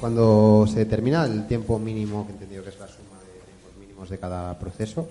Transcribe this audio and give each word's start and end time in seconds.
Cuando 0.00 0.64
se 0.68 0.80
determina 0.80 1.24
el 1.24 1.46
tiempo 1.46 1.78
mínimo, 1.78 2.24
que 2.24 2.30
he 2.30 2.34
entendido 2.34 2.62
que 2.62 2.70
es 2.70 2.78
la 2.78 2.86
suma 2.86 3.18
de 3.18 3.40
tiempos 3.44 3.76
mínimos 3.80 4.08
de 4.08 4.18
cada 4.18 4.56
proceso, 4.58 5.08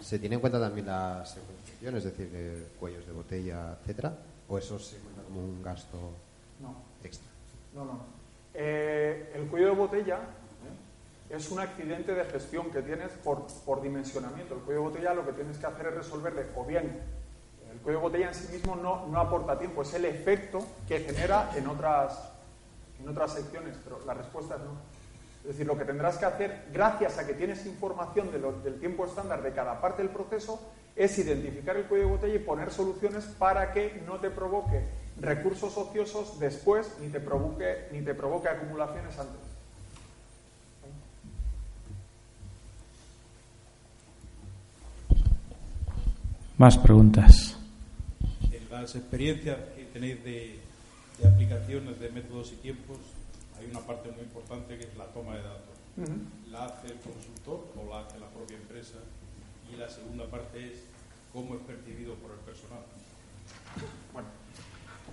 ¿se 0.00 0.18
tiene 0.18 0.36
en 0.36 0.40
cuenta 0.40 0.58
también 0.58 0.86
la 0.86 1.22
secuenciación, 1.26 1.96
es 1.96 2.04
decir, 2.04 2.66
cuellos 2.80 3.06
de 3.06 3.12
botella, 3.12 3.76
etcétera? 3.80 4.16
¿O 4.48 4.56
eso 4.56 4.78
se 4.78 4.96
cuenta 4.98 5.22
como 5.22 5.40
un 5.40 5.62
gasto 5.62 5.98
No, 6.60 6.74
extra? 7.04 7.28
no, 7.74 7.84
no. 7.84 8.00
Eh, 8.54 9.32
el 9.34 9.46
cuello 9.48 9.68
de 9.68 9.74
botella 9.74 10.16
¿eh? 10.16 11.34
es 11.36 11.50
un 11.50 11.60
accidente 11.60 12.14
de 12.14 12.24
gestión 12.24 12.70
que 12.70 12.82
tienes 12.82 13.10
por, 13.24 13.46
por 13.64 13.82
dimensionamiento. 13.82 14.54
El 14.54 14.60
cuello 14.60 14.80
de 14.80 14.88
botella 14.88 15.14
lo 15.14 15.26
que 15.26 15.32
tienes 15.32 15.58
que 15.58 15.66
hacer 15.66 15.86
es 15.88 15.94
resolverle, 15.94 16.46
o 16.56 16.64
bien, 16.64 17.00
el 17.70 17.78
cuello 17.80 17.98
de 17.98 18.02
botella 18.02 18.28
en 18.28 18.34
sí 18.34 18.50
mismo 18.52 18.76
no, 18.76 19.06
no 19.08 19.20
aporta 19.20 19.58
tiempo, 19.58 19.82
es 19.82 19.92
el 19.92 20.06
efecto 20.06 20.58
que 20.88 21.00
genera 21.00 21.50
en 21.54 21.66
otras, 21.66 22.31
en 23.02 23.08
otras 23.08 23.34
secciones, 23.34 23.76
pero 23.84 24.00
la 24.06 24.14
respuesta 24.14 24.54
es 24.56 24.60
no. 24.62 24.76
Es 25.42 25.48
decir, 25.48 25.66
lo 25.66 25.76
que 25.76 25.84
tendrás 25.84 26.18
que 26.18 26.24
hacer, 26.24 26.66
gracias 26.72 27.18
a 27.18 27.26
que 27.26 27.34
tienes 27.34 27.66
información 27.66 28.30
de 28.30 28.38
lo- 28.38 28.52
del 28.60 28.78
tiempo 28.78 29.04
estándar 29.06 29.42
de 29.42 29.52
cada 29.52 29.80
parte 29.80 30.02
del 30.02 30.12
proceso, 30.12 30.60
es 30.94 31.18
identificar 31.18 31.76
el 31.76 31.84
cuello 31.86 32.04
de 32.06 32.10
botella 32.12 32.34
y 32.34 32.38
poner 32.38 32.70
soluciones 32.70 33.24
para 33.24 33.72
que 33.72 34.02
no 34.06 34.20
te 34.20 34.30
provoque 34.30 34.84
recursos 35.20 35.76
ociosos 35.76 36.38
después 36.38 36.96
ni 37.00 37.08
te 37.08 37.18
provoque, 37.20 37.88
ni 37.92 38.02
te 38.02 38.14
provoque 38.14 38.48
acumulaciones 38.48 39.18
antes. 39.18 39.40
Más 46.58 46.78
preguntas. 46.78 47.56
En 48.50 48.68
las 48.70 48.94
experiencias 48.94 49.56
que 49.74 49.84
tenéis 49.86 50.22
de, 50.22 50.60
de 51.18 51.28
aplicaciones 51.28 52.00
de 52.00 52.08
métodos 52.10 52.52
y 52.52 52.56
tiempos, 52.56 52.98
hay 53.58 53.66
una 53.70 53.80
parte 53.80 54.10
muy 54.10 54.22
importante 54.22 54.76
que 54.78 54.84
es 54.84 54.96
la 54.96 55.06
toma 55.06 55.36
de 55.36 55.42
datos. 55.42 55.62
¿La 56.50 56.64
hace 56.66 56.86
el 56.88 56.98
consultor 57.00 57.66
o 57.76 57.90
la 57.90 58.00
hace 58.00 58.18
la 58.18 58.26
propia 58.28 58.56
empresa? 58.56 58.98
Y 59.72 59.76
la 59.76 59.88
segunda 59.88 60.26
parte 60.26 60.72
es 60.72 60.80
cómo 61.32 61.54
es 61.54 61.60
percibido 61.62 62.14
por 62.16 62.30
el 62.32 62.38
personal. 62.38 62.80
Bueno, 64.12 64.28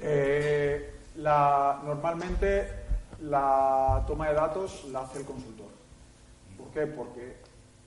eh, 0.01 0.93
la- 1.17 1.81
normalmente 1.85 2.67
la 3.21 4.03
toma 4.07 4.29
de 4.29 4.35
datos 4.35 4.85
la 4.91 5.01
hace 5.01 5.19
el 5.19 5.25
consultor. 5.25 5.67
¿Por 6.57 6.67
qué? 6.71 6.87
Porque 6.87 7.37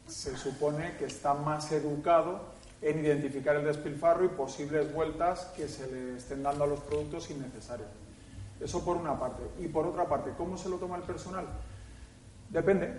se 0.07 0.37
supone 0.37 0.97
que 0.99 1.07
está 1.07 1.33
más 1.35 1.73
educado 1.73 2.41
en 2.83 2.99
identificar 3.05 3.57
el 3.57 3.65
despilfarro 3.65 4.25
y 4.25 4.29
posibles 4.29 4.93
vueltas 4.93 5.47
que 5.57 5.69
se 5.69 5.91
le 5.91 6.17
estén 6.17 6.43
dando 6.43 6.65
a 6.65 6.67
los 6.67 6.81
productos 6.81 7.31
innecesarios. 7.31 7.89
Eso 8.63 8.85
por 8.85 8.97
una 8.97 9.19
parte. 9.19 9.43
Y 9.59 9.69
por 9.69 9.87
otra 9.87 10.09
parte, 10.09 10.33
¿cómo 10.37 10.57
se 10.57 10.69
lo 10.69 10.77
toma 10.77 10.97
el 10.97 11.03
personal? 11.03 11.47
Depende. 12.49 12.93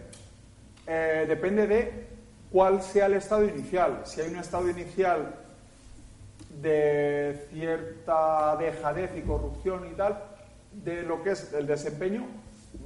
Eh, 0.85 1.25
depende 1.27 1.67
de 1.67 2.07
cuál 2.51 2.81
sea 2.81 3.05
el 3.05 3.13
estado 3.13 3.45
inicial. 3.45 4.01
Si 4.03 4.21
hay 4.21 4.29
un 4.29 4.39
estado 4.39 4.69
inicial 4.69 5.35
de 6.61 7.47
cierta 7.49 8.55
dejadez 8.57 9.11
y 9.17 9.21
corrupción 9.21 9.87
y 9.91 9.95
tal, 9.95 10.21
de 10.71 11.03
lo 11.03 11.23
que 11.23 11.31
es 11.31 11.53
el 11.53 11.65
desempeño, 11.67 12.25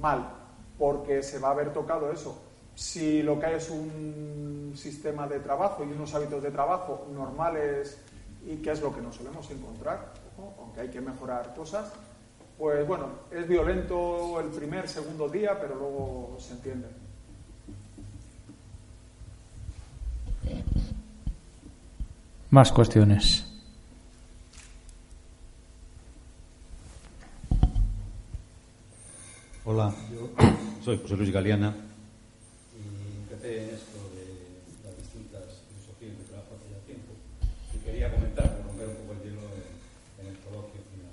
mal, 0.00 0.30
porque 0.78 1.22
se 1.22 1.38
va 1.38 1.48
a 1.48 1.52
haber 1.52 1.72
tocado 1.72 2.12
eso. 2.12 2.42
Si 2.74 3.22
lo 3.22 3.40
que 3.40 3.46
hay 3.46 3.54
es 3.56 3.70
un 3.70 4.72
sistema 4.76 5.26
de 5.26 5.40
trabajo 5.40 5.84
y 5.84 5.92
unos 5.92 6.14
hábitos 6.14 6.42
de 6.42 6.50
trabajo 6.50 7.08
normales 7.12 7.98
y 8.46 8.56
que 8.56 8.70
es 8.70 8.80
lo 8.80 8.94
que 8.94 9.00
nos 9.00 9.16
solemos 9.16 9.50
encontrar, 9.50 10.12
aunque 10.58 10.82
hay 10.82 10.88
que 10.88 11.00
mejorar 11.00 11.54
cosas, 11.54 11.92
pues 12.58 12.86
bueno, 12.86 13.08
es 13.30 13.46
violento 13.46 14.40
el 14.40 14.48
primer, 14.48 14.88
segundo 14.88 15.28
día, 15.28 15.58
pero 15.60 15.76
luego 15.76 16.36
se 16.40 16.54
entiende. 16.54 16.88
Más 22.50 22.72
cuestiones. 22.72 23.44
Hola, 29.70 29.94
yo 30.10 30.30
soy 30.82 30.96
José 30.96 31.14
Luis 31.14 31.30
Galeana 31.30 31.76
y 32.72 33.18
empecé 33.20 33.64
en 33.64 33.74
esto 33.74 33.98
de 34.16 34.24
las 34.82 34.96
distintas 34.96 35.44
filosofías 35.68 36.16
de 36.16 36.24
trabajo 36.24 36.56
hace 36.56 36.72
ya 36.72 36.80
tiempo 36.86 37.12
y 37.74 37.78
quería 37.84 38.10
comentar, 38.10 38.56
por 38.56 38.64
romper 38.64 38.88
un 38.88 38.94
poco 38.96 39.12
el 39.12 39.28
hielo 39.28 39.42
en, 39.52 40.24
en 40.24 40.32
el 40.32 40.38
coloquio 40.40 40.80
final. 40.88 41.12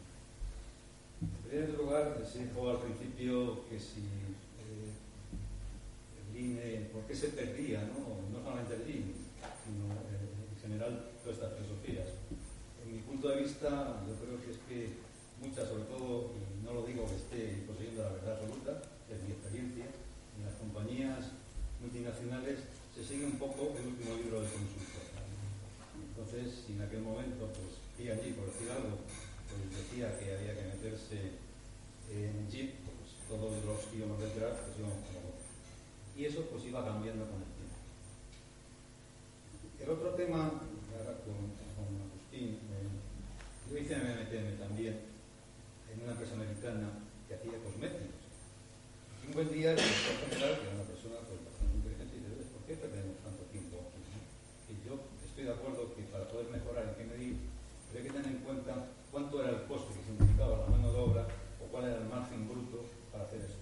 En 1.19 1.27
primer 1.43 1.77
lugar, 1.77 2.23
se 2.31 2.45
dijo 2.45 2.69
al 2.69 2.79
principio 2.79 3.67
que 3.67 3.77
si 3.77 3.99
eh, 6.37 6.77
el 6.77 6.87
INE, 7.15 7.21
¿por 7.21 7.21
qué 7.21 7.21
se 7.21 7.27
perdía? 7.29 7.81
No, 7.95 8.27
no 8.31 8.43
solamente 8.43 8.75
INE, 8.91 9.15
sino 9.63 9.87
eh, 9.87 10.51
en 10.51 10.57
general 10.61 11.11
todas 11.23 11.37
estas 11.37 11.53
filosofías. 11.55 12.07
En 12.83 12.95
mi 12.95 13.01
punto 13.01 13.29
de 13.29 13.43
vista, 13.43 14.03
yo 14.07 14.13
creo 14.19 14.37
que 14.43 14.51
es 14.51 14.59
que 14.67 14.79
muchas, 15.39 15.69
sobre 15.69 15.85
todo, 15.85 16.31
y 16.35 16.63
no 16.63 16.73
lo 16.73 16.83
digo 16.85 17.07
que 17.07 17.15
esté 17.15 17.63
poseyendo 17.67 18.03
la 18.03 18.11
verdad 18.19 18.39
absoluta, 18.39 18.81
es 19.09 19.21
mi 19.23 19.31
experiencia, 19.31 19.85
en 19.85 20.45
las 20.45 20.55
compañías 20.59 21.31
multinacionales 21.81 22.59
se 22.93 23.03
sigue 23.03 23.25
un 23.25 23.37
poco 23.39 23.75
el 23.79 23.87
último 23.87 24.15
libro 24.15 24.41
de 24.41 24.49
consulta. 24.49 25.01
Entonces, 25.95 26.63
en 26.69 26.81
aquel 26.81 27.01
momento, 27.01 27.51
pues, 27.51 27.79
P&G, 27.99 28.35
por 28.35 28.47
decir 28.47 28.71
algo, 28.71 28.99
pues 29.51 29.67
decía 29.71 30.17
que 30.19 30.35
había 30.35 30.55
que 30.55 30.67
meterse 30.67 31.19
en 32.11 32.47
Jeep, 32.49 32.71
pues 32.87 33.19
todos 33.27 33.51
los 33.65 33.79
que 33.87 33.97
íbamos 33.97 34.19
detrás, 34.19 34.55
pues 34.63 34.79
íbamos 34.79 34.99
como. 35.11 35.34
Y 36.15 36.23
eso 36.23 36.47
pues 36.47 36.63
iba 36.63 36.79
cambiando 36.79 37.27
con 37.27 37.43
el 37.43 37.51
tiempo. 37.59 37.75
El 39.83 39.89
otro 39.89 40.15
tema, 40.15 40.47
ahora 40.47 41.19
con, 41.27 41.51
Agustín, 41.75 42.57
yo 43.69 43.77
hice 43.77 43.99
MMTM 43.99 44.57
también 44.57 44.95
en 45.91 46.03
una 46.03 46.13
empresa 46.13 46.35
americana 46.35 47.03
que 47.27 47.35
hacía 47.35 47.59
cosméticos. 47.59 48.23
Y 49.21 49.27
un 49.27 49.33
buen 49.33 49.51
día 49.51 49.71
el 49.71 49.75
director 49.75 50.15
general, 50.23 50.55
que 50.55 50.65
era 50.71 50.75
una 50.79 50.87
persona 50.87 51.15
pues, 51.27 51.43
bastante 51.43 51.83
inteligente, 51.83 52.15
dice, 52.15 52.31
"Oye, 52.31 52.47
¿por 52.47 52.61
qué 52.63 52.73
perdemos 52.79 53.19
tanto 53.19 53.43
tiempo 53.51 53.75
aquí? 53.91 53.99
no?". 54.15 54.23
Y 54.71 54.73
yo 54.87 54.95
estoy 55.19 55.43
de 55.43 55.51
acuerdo 55.51 55.91
que 55.99 56.07
para 56.07 56.31
poder 56.31 56.47
mejorar 56.47 56.87
en 56.87 56.95
qué 56.95 57.03
medir, 57.11 57.35
pero 57.91 57.99
hay 57.99 58.05
que 58.07 58.15
tener 58.15 58.31
en 58.31 58.39
cuenta 58.39 58.87
cuánto 59.11 59.43
era 59.43 59.51
el 59.51 59.67
coste 59.67 59.91
que 59.99 60.07
significaba 60.07 60.63
la 60.63 60.71
mano 60.71 60.93
de 60.93 60.99
obra 60.99 61.27
o 61.59 61.67
cuál 61.67 61.91
era 61.91 61.99
el 61.99 62.07
margen 62.07 62.47
bruto 62.47 62.87
para 63.11 63.27
hacer 63.27 63.43
eso. 63.43 63.59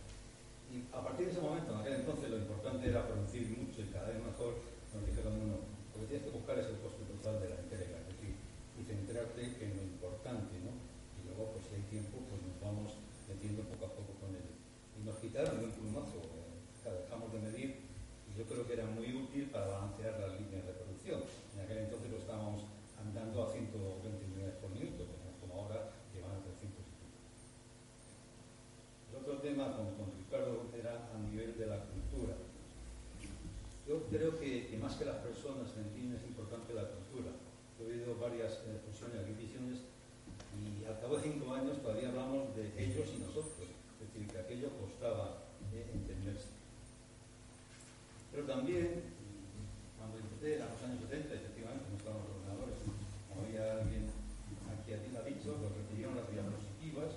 Y 0.73 0.89
a 0.89 1.01
partir 1.05 1.27
de 1.27 1.31
ese 1.31 1.41
momento, 1.41 1.73
en 1.73 1.79
aquel 1.79 1.93
entonces, 2.01 2.32
importante 2.73 2.89
era 2.89 3.05
producir 3.05 3.53
mucho 3.53 3.81
y 3.85 3.93
cada 3.93 4.09
vez 4.09 4.17
mejor, 4.17 4.57
nos 4.93 5.05
dijeron, 5.05 5.37
no, 5.45 5.61
lo 5.61 5.95
que 6.01 6.07
tienes 6.09 6.25
que 6.25 6.33
buscar 6.33 6.57
es 6.57 6.65
el 6.73 6.81
coste 6.81 7.05
total 7.05 7.37
de 7.37 7.49
la 7.53 7.61
entrega, 7.61 8.01
es 8.01 8.07
decir, 8.17 8.33
y 8.33 8.81
centrarte 8.81 9.41
en 9.61 9.77
lo 9.77 9.83
importante, 9.93 10.57
¿no? 10.65 10.73
Y 10.73 11.29
luego, 11.29 11.53
pues 11.53 11.69
si 11.69 11.77
hay 11.77 11.85
tiempo, 11.93 12.17
pues 12.33 12.41
nos 12.41 12.57
vamos 12.57 12.97
metiendo 13.29 13.61
poco 13.69 13.85
a 13.85 13.93
poco 13.93 14.17
con 14.17 14.33
ello. 14.33 14.57
Y 14.97 15.05
nos 15.05 15.21
quitaron 15.21 15.61
un 15.61 15.69
plumazo, 15.69 16.17
eh, 16.17 17.05
dejamos 17.05 17.29
de 17.29 17.39
medir, 17.45 17.69
y 18.25 18.31
yo 18.41 18.43
creo 18.49 18.65
que 18.65 18.73
era 18.73 18.89
muy 18.89 19.13
útil 19.13 19.53
para 19.53 19.69
balancear 19.69 20.17
las 20.17 20.33
líneas 20.33 20.65
de 20.65 20.73
producción. 20.73 21.21
En 21.53 21.61
aquel 21.61 21.77
entonces 21.85 22.09
lo 22.09 22.17
estábamos 22.25 22.65
andando 22.97 23.37
a 23.45 23.53
120 23.53 23.69
unidades 24.33 24.57
por 24.57 24.73
minuto, 24.73 25.05
como, 25.13 25.29
como 25.45 25.53
ahora 25.61 25.93
llevan 26.09 26.41
a 26.41 26.41
300 26.41 26.73
y 26.73 26.89
pico. 26.89 27.21
El 29.13 29.21
otro 29.21 29.37
tema 29.45 29.77
con, 29.77 29.93
con 29.93 30.09
Ricardo 30.17 30.73
era 30.73 31.13
a 31.13 31.17
nivel 31.21 31.53
de 31.53 31.69
la 31.69 31.93
creo 34.13 34.39
que, 34.39 34.77
más 34.81 34.95
que 34.95 35.05
las 35.05 35.17
personas 35.25 35.73
en 35.77 35.89
fin 35.97 36.13
es 36.13 36.23
importante 36.27 36.73
la 36.73 36.85
cultura. 36.89 37.31
He 37.79 37.83
oído 37.83 38.15
varias 38.21 38.61
eh, 38.69 38.77
fusiones 38.85 39.17
y 39.17 39.19
adquisiciones 39.25 39.77
y 40.53 40.85
al 40.85 40.99
cabo 41.01 41.17
de 41.17 41.23
cinco 41.23 41.53
años 41.53 41.81
todavía 41.81 42.09
hablamos 42.09 42.55
de 42.55 42.69
ellos 42.77 43.09
y 43.15 43.19
nosotros. 43.19 43.65
Es 43.97 44.07
decir, 44.13 44.27
que 44.29 44.37
aquello 44.39 44.69
costaba 44.77 45.41
eh, 45.73 45.89
entenderse. 45.93 46.53
Pero 48.31 48.45
también, 48.45 49.01
cuando 49.97 50.17
empecé 50.17 50.61
a 50.61 50.69
los 50.69 50.79
años 50.85 50.99
70, 51.09 51.33
efectivamente, 51.33 51.85
no 51.89 51.97
estaban 51.97 52.21
los 52.21 52.33
ordenadores, 52.37 52.77
como 53.29 53.41
había 53.45 53.81
alguien 53.81 54.09
aquí 54.73 54.89
a 54.93 54.99
ti 55.01 55.09
lo 55.13 55.19
ha 55.21 55.25
dicho, 55.25 55.49
lo 55.57 55.69
recibieron 55.73 56.17
las 56.17 56.29
diapositivas 56.29 57.13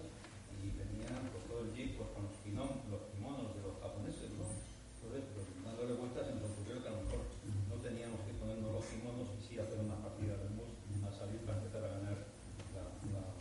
y 0.61 0.73
venían 0.77 1.25
pues, 1.33 1.45
todo 1.49 1.61
el 1.65 1.73
jeep 1.77 1.97
pues, 2.01 2.09
con 2.13 2.29
los, 2.29 2.37
quinón- 2.45 2.85
los 2.93 3.03
kimonos 3.13 3.53
de 3.57 3.61
los 3.65 3.75
japoneses, 3.81 4.29
¿no? 4.37 4.45
Entonces, 4.49 5.23
pues, 5.33 5.45
dándole 5.65 5.93
vueltas, 5.97 6.27
se 6.29 6.35
nos 6.37 6.53
ocurrió 6.53 6.83
que 6.85 6.89
a 6.89 6.95
lo 6.97 7.01
mejor 7.09 7.23
no 7.71 7.77
teníamos 7.81 8.21
que 8.29 8.33
ponernos 8.37 8.71
los 8.77 8.85
kimonos 8.91 9.29
y 9.33 9.41
sí 9.41 9.53
hacer 9.57 9.79
una 9.81 9.97
partida 10.05 10.37
de 10.37 10.49
mus 10.53 10.69
al 11.01 11.15
salir 11.17 11.41
para 11.49 11.59
empezar 11.65 11.81
a 11.81 11.95
ganar 11.97 12.19
la, 12.77 12.85
la- 13.17 13.33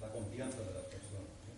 la 0.00 0.08
confianza 0.16 0.64
de 0.64 0.72
las 0.72 0.86
personas. 0.88 1.28
¿sí? 1.44 1.52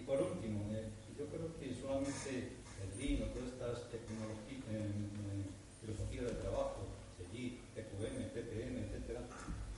Y 0.00 0.02
por 0.02 0.18
último, 0.18 0.66
eh, 0.74 0.90
yo 1.14 1.28
creo 1.30 1.52
que 1.60 1.70
el 2.12 2.92
Lean 2.98 3.24
o 3.24 3.32
todas 3.32 3.48
estas 3.56 3.88
tecnologías, 3.88 4.68
eh, 4.68 4.84
eh, 4.84 5.48
filosofías 5.80 6.36
trabajo, 6.44 6.92
CGI, 7.16 7.58
TQM, 7.72 8.36
PPM, 8.36 8.84
etcétera, 8.84 9.24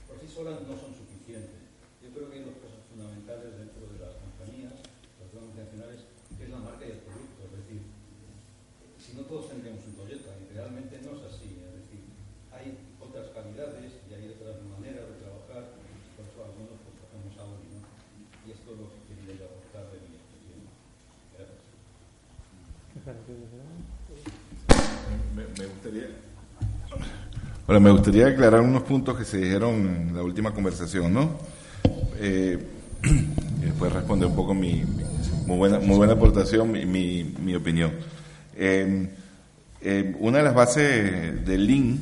por 0.08 0.18
sí 0.18 0.26
solas 0.26 0.60
no 0.66 0.74
son 0.74 0.90
suficientes. 0.98 1.62
Yo 2.02 2.10
creo 2.10 2.28
que 2.28 2.36
hay 2.36 2.44
dos 2.44 2.58
cosas 2.58 2.82
fundamentales 2.90 3.54
dentro 3.54 3.86
de 3.86 4.02
las 4.02 4.18
compañías, 4.18 4.74
las 5.22 5.30
dos 5.30 5.46
multinacionales, 5.46 6.10
que 6.34 6.42
es 6.44 6.50
la 6.50 6.58
marca 6.58 6.82
y 6.84 6.98
el 6.98 7.06
producto. 7.06 7.38
Es 7.46 7.54
decir, 7.54 7.80
si 8.98 9.14
no 9.14 9.22
todos 9.30 9.48
tendríamos 9.48 9.86
un 9.86 9.94
Toyota, 9.94 10.34
y 10.34 10.50
realmente 10.50 11.00
no 11.06 11.14
es 11.14 11.22
así. 11.30 11.54
Es 11.54 11.74
decir, 11.86 12.02
hay 12.50 12.76
otras 12.98 13.30
calidades 13.30 13.94
y 14.04 14.14
hay 14.14 14.26
otras 14.34 14.58
maneras 14.74 15.06
de 15.06 15.22
trabajar, 15.22 15.78
por 16.18 16.26
eso 16.26 16.38
algunos 16.42 16.82
pues 16.82 16.98
hacemos 16.98 17.30
Audi, 17.38 17.78
¿no? 17.78 17.86
Y 18.42 18.50
esto 18.52 18.74
es 18.74 18.78
lo 18.82 18.90
que 18.90 19.00
quería 19.06 19.38
yo 19.38 19.46
aportar 19.46 19.86
de 19.94 20.02
mi 20.02 20.18
expresión. 20.18 20.66
Gracias. 21.30 21.62
Me, 25.36 25.66
gustaría. 25.66 26.06
Bueno, 27.66 27.80
me 27.80 27.90
gustaría 27.90 28.26
aclarar 28.28 28.60
unos 28.60 28.82
puntos 28.82 29.16
que 29.16 29.24
se 29.24 29.38
dijeron 29.38 29.74
en 30.08 30.14
la 30.14 30.22
última 30.22 30.52
conversación, 30.52 31.12
¿no? 31.12 31.38
Eh, 32.18 32.58
después 33.60 33.92
responder 33.92 34.28
un 34.28 34.36
poco 34.36 34.54
mi, 34.54 34.84
mi- 34.84 35.04
muy 35.46 35.56
buena 35.58 35.78
muy 35.78 35.96
buena 35.96 36.12
aportación, 36.14 36.70
mi, 36.72 36.84
mi, 36.86 37.54
opinión. 37.54 37.92
Eh, 38.56 39.08
eh, 39.80 40.16
una 40.20 40.38
de 40.38 40.44
las 40.44 40.54
bases 40.54 41.44
del 41.44 41.66
Lean, 41.66 41.98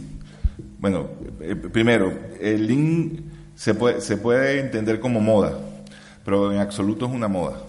bueno, 0.79 1.09
eh, 1.41 1.55
primero, 1.57 2.13
el 2.41 2.67
Lean 2.67 3.25
se 3.55 3.75
puede, 3.75 4.01
se 4.01 4.17
puede 4.17 4.61
entender 4.61 5.01
como 5.01 5.21
moda, 5.21 5.59
pero 6.25 6.53
en 6.53 6.59
absoluto 6.59 7.07
es 7.07 7.13
una 7.13 7.29
moda. 7.29 7.63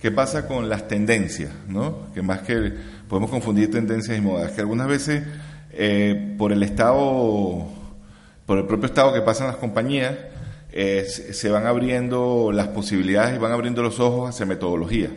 ¿Qué 0.00 0.10
pasa 0.10 0.46
con 0.46 0.68
las 0.68 0.88
tendencias? 0.88 1.50
¿no? 1.68 2.12
Que 2.14 2.22
más 2.22 2.40
que 2.40 2.72
podemos 3.08 3.30
confundir 3.30 3.70
tendencias 3.70 4.16
y 4.16 4.20
modas, 4.20 4.52
que 4.52 4.60
algunas 4.60 4.88
veces 4.88 5.22
eh, 5.72 6.34
por 6.36 6.52
el 6.52 6.62
estado, 6.62 7.66
por 8.44 8.58
el 8.58 8.66
propio 8.66 8.86
estado 8.86 9.12
que 9.12 9.22
pasan 9.22 9.46
las 9.46 9.56
compañías, 9.56 10.14
eh, 10.72 11.06
se 11.06 11.48
van 11.48 11.66
abriendo 11.66 12.50
las 12.52 12.68
posibilidades 12.68 13.36
y 13.36 13.38
van 13.38 13.52
abriendo 13.52 13.82
los 13.82 13.98
ojos 13.98 14.30
hacia 14.30 14.44
metodología. 14.44 15.10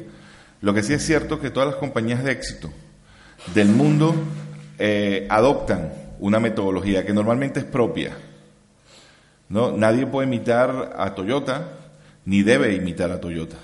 Lo 0.61 0.73
que 0.73 0.83
sí 0.83 0.93
es 0.93 1.05
cierto 1.05 1.35
es 1.35 1.41
que 1.41 1.49
todas 1.49 1.69
las 1.69 1.77
compañías 1.77 2.23
de 2.23 2.31
éxito 2.31 2.69
del 3.53 3.69
mundo 3.69 4.13
eh, 4.77 5.27
adoptan 5.29 5.91
una 6.19 6.39
metodología 6.39 7.05
que 7.05 7.13
normalmente 7.13 7.59
es 7.59 7.65
propia. 7.65 8.11
Nadie 9.49 10.05
puede 10.05 10.27
imitar 10.27 10.93
a 10.97 11.15
Toyota, 11.15 11.69
ni 12.25 12.43
debe 12.43 12.75
imitar 12.75 13.11
a 13.11 13.19
Toyota. 13.19 13.57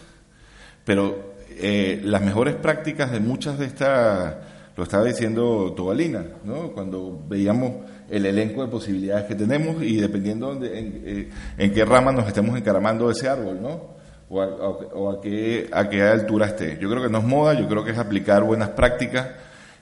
Pero 0.85 1.33
eh, 1.49 1.99
las 2.03 2.21
mejores 2.21 2.55
prácticas 2.55 3.11
de 3.11 3.19
muchas 3.19 3.59
de 3.59 3.65
estas, 3.65 4.35
lo 4.77 4.83
estaba 4.83 5.03
diciendo 5.03 5.73
Tobalina, 5.75 6.23
¿no? 6.43 6.71
cuando 6.71 7.21
veíamos 7.27 7.71
el 8.09 8.25
elenco 8.25 8.63
de 8.63 8.71
posibilidades 8.71 9.25
que 9.25 9.35
tenemos 9.35 9.81
y 9.81 9.97
dependiendo 9.97 10.55
de, 10.55 10.79
en, 10.79 11.29
eh, 11.57 11.71
qué 11.71 11.83
rama 11.85 12.11
nos 12.11 12.27
estemos 12.27 12.55
encaramando 12.57 13.09
ese 13.09 13.27
árbol, 13.27 13.59
¿no? 13.61 13.95
o, 14.29 15.11
a, 15.11 15.21
qué, 15.21 15.69
a 15.71 15.87
qué 15.89 16.01
altura 16.03 16.47
esté. 16.47 16.77
Yo 16.79 16.89
creo 16.89 17.03
que 17.03 17.09
no 17.09 17.19
es 17.19 17.23
moda, 17.23 17.53
yo 17.53 17.67
creo 17.67 17.83
que 17.83 17.91
es 17.91 17.97
aplicar 17.97 18.43
buenas 18.43 18.69
prácticas. 18.69 19.27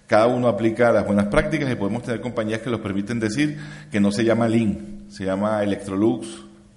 Cada 0.07 0.27
uno 0.27 0.47
aplica 0.47 0.91
las 0.91 1.05
buenas 1.05 1.27
prácticas 1.27 1.71
y 1.71 1.75
podemos 1.75 2.03
tener 2.03 2.21
compañías 2.21 2.59
que 2.61 2.69
los 2.69 2.81
permiten 2.81 3.19
decir 3.19 3.57
que 3.91 3.99
no 3.99 4.11
se 4.11 4.23
llama 4.25 4.47
Lean, 4.47 5.05
se 5.09 5.25
llama 5.25 5.63
Electrolux 5.63 6.27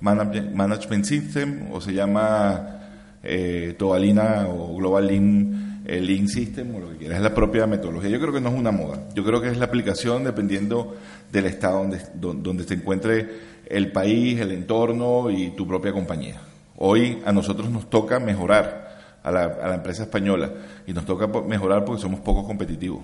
Manage- 0.00 0.50
Management 0.52 1.04
System 1.04 1.72
o 1.72 1.80
se 1.80 1.92
llama 1.92 2.75
eh, 3.28 3.74
Tobalina 3.76 4.46
o 4.48 4.76
Global 4.76 5.10
eh, 5.10 6.00
Lean 6.00 6.28
System 6.28 6.74
o 6.76 6.80
lo 6.80 6.90
que 6.90 6.96
quieras, 6.98 7.16
es 7.18 7.22
la 7.24 7.34
propia 7.34 7.66
metodología. 7.66 8.10
Yo 8.10 8.20
creo 8.20 8.32
que 8.32 8.40
no 8.40 8.50
es 8.50 8.54
una 8.54 8.70
moda, 8.70 9.08
yo 9.14 9.24
creo 9.24 9.40
que 9.40 9.48
es 9.48 9.58
la 9.58 9.64
aplicación 9.66 10.22
dependiendo 10.24 10.94
del 11.32 11.46
estado 11.46 11.78
donde, 11.78 12.00
don- 12.14 12.42
donde 12.42 12.64
se 12.64 12.74
encuentre 12.74 13.28
el 13.68 13.90
país, 13.90 14.38
el 14.40 14.52
entorno 14.52 15.28
y 15.30 15.50
tu 15.50 15.66
propia 15.66 15.92
compañía. 15.92 16.40
Hoy 16.78 17.20
a 17.24 17.32
nosotros 17.32 17.68
nos 17.70 17.90
toca 17.90 18.20
mejorar 18.20 19.18
a 19.22 19.30
la, 19.32 19.44
a 19.44 19.68
la 19.68 19.74
empresa 19.74 20.04
española 20.04 20.52
y 20.86 20.92
nos 20.92 21.04
toca 21.04 21.26
mejorar 21.26 21.84
porque 21.84 22.00
somos 22.02 22.20
poco 22.20 22.46
competitivos. 22.46 23.02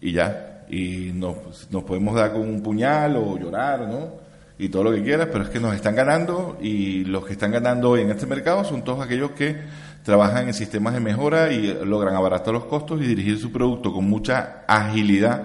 Y 0.00 0.12
ya, 0.12 0.64
y 0.70 1.10
nos, 1.14 1.68
nos 1.70 1.84
podemos 1.84 2.14
dar 2.14 2.32
con 2.32 2.40
un 2.42 2.62
puñal 2.62 3.16
o 3.16 3.36
llorar, 3.38 3.86
¿no? 3.86 4.21
Y 4.58 4.68
todo 4.68 4.84
lo 4.84 4.92
que 4.92 5.02
quieras, 5.02 5.28
pero 5.32 5.44
es 5.44 5.50
que 5.50 5.58
nos 5.60 5.74
están 5.74 5.94
ganando 5.94 6.58
y 6.60 7.04
los 7.04 7.24
que 7.26 7.32
están 7.32 7.50
ganando 7.50 7.90
hoy 7.90 8.02
en 8.02 8.10
este 8.10 8.26
mercado 8.26 8.64
son 8.64 8.82
todos 8.84 9.04
aquellos 9.04 9.32
que 9.32 9.56
trabajan 10.04 10.48
en 10.48 10.54
sistemas 10.54 10.94
de 10.94 11.00
mejora 11.00 11.52
y 11.52 11.78
logran 11.84 12.14
abaratar 12.14 12.52
los 12.52 12.64
costos 12.64 13.00
y 13.00 13.06
dirigir 13.06 13.38
su 13.38 13.50
producto 13.52 13.92
con 13.92 14.04
mucha 14.08 14.62
agilidad, 14.66 15.42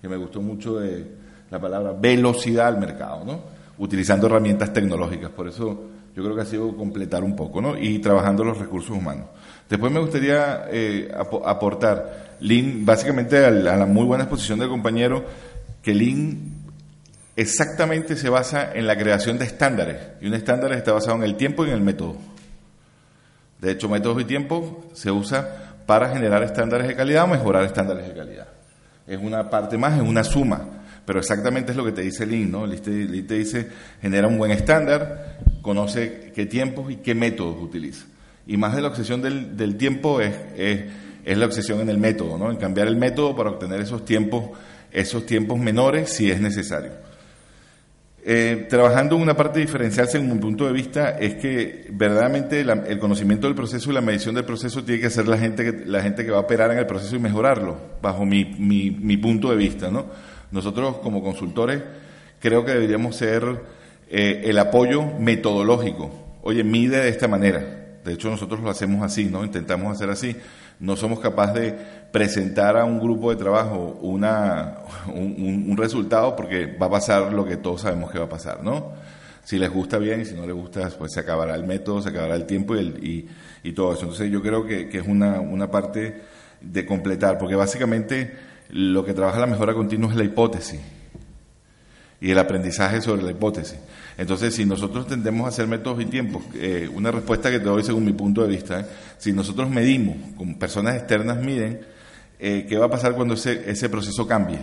que 0.00 0.08
me 0.08 0.16
gustó 0.16 0.40
mucho 0.40 0.78
de 0.78 1.06
la 1.50 1.60
palabra 1.60 1.92
velocidad 1.98 2.68
al 2.68 2.78
mercado, 2.78 3.24
¿no? 3.24 3.40
Utilizando 3.78 4.26
herramientas 4.26 4.72
tecnológicas, 4.72 5.30
por 5.30 5.48
eso 5.48 5.84
yo 6.14 6.22
creo 6.22 6.34
que 6.34 6.42
ha 6.42 6.46
sido 6.46 6.76
completar 6.76 7.22
un 7.24 7.34
poco, 7.36 7.60
¿no? 7.60 7.78
Y 7.78 7.98
trabajando 7.98 8.44
los 8.44 8.58
recursos 8.58 8.96
humanos. 8.96 9.26
Después 9.68 9.92
me 9.92 10.00
gustaría 10.00 10.66
eh, 10.70 11.12
apo- 11.16 11.42
aportar 11.46 12.36
Lean, 12.40 12.84
básicamente 12.84 13.44
a 13.44 13.50
la, 13.50 13.74
a 13.74 13.76
la 13.76 13.86
muy 13.86 14.04
buena 14.04 14.24
exposición 14.24 14.58
del 14.58 14.68
compañero, 14.68 15.24
que 15.82 15.94
Lean 15.94 16.59
exactamente 17.36 18.16
se 18.16 18.28
basa 18.28 18.72
en 18.74 18.86
la 18.86 18.96
creación 18.96 19.38
de 19.38 19.44
estándares. 19.44 19.96
Y 20.20 20.26
un 20.26 20.34
estándar 20.34 20.72
está 20.72 20.92
basado 20.92 21.16
en 21.16 21.24
el 21.24 21.36
tiempo 21.36 21.64
y 21.64 21.68
en 21.68 21.74
el 21.74 21.80
método. 21.80 22.16
De 23.60 23.72
hecho, 23.72 23.88
métodos 23.88 24.22
y 24.22 24.24
tiempo 24.24 24.90
se 24.94 25.10
usa 25.10 25.74
para 25.86 26.10
generar 26.10 26.42
estándares 26.42 26.88
de 26.88 26.96
calidad 26.96 27.24
o 27.24 27.28
mejorar 27.28 27.64
estándares 27.64 28.06
de 28.06 28.14
calidad. 28.14 28.48
Es 29.06 29.18
una 29.18 29.50
parte 29.50 29.76
más, 29.76 29.96
es 29.96 30.02
una 30.02 30.24
suma. 30.24 30.66
Pero 31.04 31.18
exactamente 31.18 31.72
es 31.72 31.76
lo 31.76 31.84
que 31.84 31.92
te 31.92 32.02
dice 32.02 32.26
Lean, 32.26 32.50
¿no? 32.50 32.66
Lean 32.66 32.82
te, 32.82 33.34
dice, 33.34 33.68
genera 34.00 34.28
un 34.28 34.38
buen 34.38 34.52
estándar, 34.52 35.38
conoce 35.62 36.32
qué 36.34 36.46
tiempos 36.46 36.90
y 36.92 36.96
qué 36.96 37.14
métodos 37.14 37.60
utiliza. 37.60 38.06
Y 38.46 38.56
más 38.56 38.76
de 38.76 38.82
la 38.82 38.88
obsesión 38.88 39.20
del, 39.20 39.56
del 39.56 39.76
tiempo 39.76 40.20
es, 40.20 40.34
es, 40.56 40.84
es 41.24 41.38
la 41.38 41.46
obsesión 41.46 41.80
en 41.80 41.88
el 41.88 41.98
método, 41.98 42.38
¿no? 42.38 42.50
En 42.50 42.56
cambiar 42.56 42.86
el 42.86 42.96
método 42.96 43.34
para 43.34 43.50
obtener 43.50 43.80
esos 43.80 44.04
tiempos, 44.04 44.50
esos 44.92 45.26
tiempos 45.26 45.58
menores 45.58 46.10
si 46.10 46.30
es 46.30 46.40
necesario. 46.40 46.92
Eh, 48.22 48.66
trabajando 48.68 49.16
en 49.16 49.22
una 49.22 49.34
parte 49.34 49.60
diferencial, 49.60 50.06
según 50.06 50.32
mi 50.34 50.38
punto 50.38 50.66
de 50.66 50.72
vista, 50.72 51.18
es 51.18 51.36
que 51.36 51.86
verdaderamente 51.90 52.62
la- 52.64 52.84
el 52.86 52.98
conocimiento 52.98 53.46
del 53.46 53.56
proceso 53.56 53.90
y 53.90 53.94
la 53.94 54.02
medición 54.02 54.34
del 54.34 54.44
proceso 54.44 54.84
tiene 54.84 55.00
que 55.00 55.08
ser 55.08 55.26
la 55.26 55.38
gente 55.38 55.64
que, 55.64 55.86
la 55.86 56.02
gente 56.02 56.24
que 56.24 56.30
va 56.30 56.36
a 56.36 56.40
operar 56.42 56.70
en 56.70 56.78
el 56.78 56.86
proceso 56.86 57.16
y 57.16 57.18
mejorarlo, 57.18 57.78
bajo 58.02 58.26
mi, 58.26 58.44
mi, 58.44 59.16
punto 59.16 59.50
de 59.50 59.56
vista. 59.56 59.90
¿no? 59.90 60.06
Nosotros, 60.50 60.98
como 60.98 61.22
consultores, 61.22 61.82
creo 62.40 62.64
que 62.64 62.72
deberíamos 62.72 63.16
ser 63.16 63.42
eh, 64.10 64.42
el 64.44 64.58
apoyo 64.58 65.02
metodológico. 65.18 66.38
Oye, 66.42 66.62
mide 66.62 66.98
de 66.98 67.08
esta 67.08 67.26
manera. 67.26 67.60
De 68.04 68.12
hecho, 68.12 68.28
nosotros 68.28 68.60
lo 68.60 68.70
hacemos 68.70 69.02
así, 69.02 69.26
¿no? 69.26 69.44
Intentamos 69.44 69.92
hacer 69.92 70.10
así. 70.10 70.34
No 70.80 70.96
somos 70.96 71.20
capaces 71.20 71.54
de 71.54 71.72
presentar 72.10 72.76
a 72.76 72.84
un 72.84 72.98
grupo 72.98 73.30
de 73.30 73.36
trabajo 73.36 73.98
una, 74.02 74.78
un, 75.14 75.64
un- 75.68 75.76
resultado 75.76 76.34
porque 76.34 76.66
va 76.66 76.86
a 76.86 76.90
pasar 76.90 77.32
lo 77.32 77.44
que 77.44 77.56
todos 77.56 77.82
sabemos 77.82 78.10
que 78.10 78.18
va 78.18 78.24
a 78.24 78.28
pasar, 78.30 78.62
¿no? 78.64 78.92
Si 79.44 79.58
les 79.58 79.70
gusta 79.70 79.98
bien 79.98 80.20
y 80.22 80.24
si 80.24 80.34
no 80.34 80.46
les 80.46 80.54
gusta, 80.54 80.88
pues 80.98 81.12
se 81.12 81.20
acabará 81.20 81.54
el 81.54 81.64
método, 81.64 82.02
se 82.02 82.08
acabará 82.08 82.34
el 82.34 82.46
tiempo 82.46 82.74
y, 82.76 82.78
el- 82.80 83.04
y, 83.04 83.28
y 83.62 83.72
todo 83.72 83.92
eso. 83.92 84.02
Entonces 84.02 84.30
yo 84.30 84.42
creo 84.42 84.66
que, 84.66 84.88
que 84.88 84.98
es 84.98 85.06
una, 85.06 85.40
una 85.40 85.70
parte 85.70 86.22
de 86.60 86.86
completar, 86.86 87.38
porque 87.38 87.54
básicamente 87.54 88.34
lo 88.70 89.04
que 89.04 89.14
trabaja 89.14 89.38
la 89.40 89.46
mejora 89.46 89.74
continua 89.74 90.10
es 90.10 90.16
la 90.16 90.24
hipótesis 90.24 90.80
y 92.20 92.30
el 92.30 92.38
aprendizaje 92.38 93.00
sobre 93.00 93.22
la 93.22 93.30
hipótesis. 93.30 93.78
Entonces, 94.18 94.54
si 94.54 94.64
nosotros 94.64 95.06
tendemos 95.06 95.46
a 95.46 95.48
hacer 95.48 95.66
métodos 95.66 96.02
y 96.02 96.06
tiempos, 96.06 96.42
eh, 96.54 96.88
una 96.92 97.10
respuesta 97.10 97.50
que 97.50 97.58
te 97.58 97.64
doy 97.64 97.82
según 97.82 98.04
mi 98.04 98.12
punto 98.12 98.42
de 98.42 98.48
vista, 98.48 98.80
¿eh? 98.80 98.86
si 99.18 99.32
nosotros 99.32 99.70
medimos, 99.70 100.16
como 100.36 100.58
personas 100.58 100.96
externas 100.96 101.38
miden, 101.38 101.80
eh, 102.38 102.66
¿qué 102.68 102.76
va 102.76 102.86
a 102.86 102.90
pasar 102.90 103.14
cuando 103.14 103.34
ese, 103.34 103.70
ese 103.70 103.88
proceso 103.88 104.26
cambie? 104.26 104.58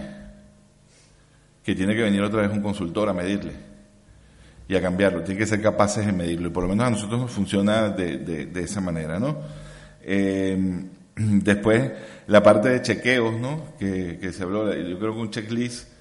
Que 1.64 1.76
tiene 1.76 1.96
que 1.96 2.02
venir 2.02 2.22
otra 2.22 2.42
vez 2.42 2.52
un 2.52 2.62
consultor 2.62 3.10
a 3.10 3.14
medirle 3.14 3.52
y 4.68 4.76
a 4.76 4.82
cambiarlo. 4.82 5.24
Tiene 5.24 5.40
que 5.40 5.46
ser 5.46 5.62
capaces 5.62 6.06
de 6.06 6.12
medirlo. 6.12 6.48
Y 6.48 6.52
por 6.52 6.64
lo 6.64 6.70
menos 6.70 6.88
a 6.88 6.90
nosotros 6.92 7.22
nos 7.22 7.32
funciona 7.32 7.90
de, 7.90 8.52
esa 8.56 8.82
manera, 8.82 9.20
¿no? 9.20 9.38
Eh, 10.02 10.86
después, 11.16 11.92
la 12.28 12.44
parte 12.44 12.70
de 12.70 12.82
chequeos, 12.82 13.40
¿no? 13.40 13.74
Que, 13.80 14.18
que 14.20 14.32
se 14.34 14.44
habló, 14.44 14.74
yo 14.74 15.00
creo 15.00 15.14
que 15.14 15.20
un 15.20 15.32
checklist 15.32 15.97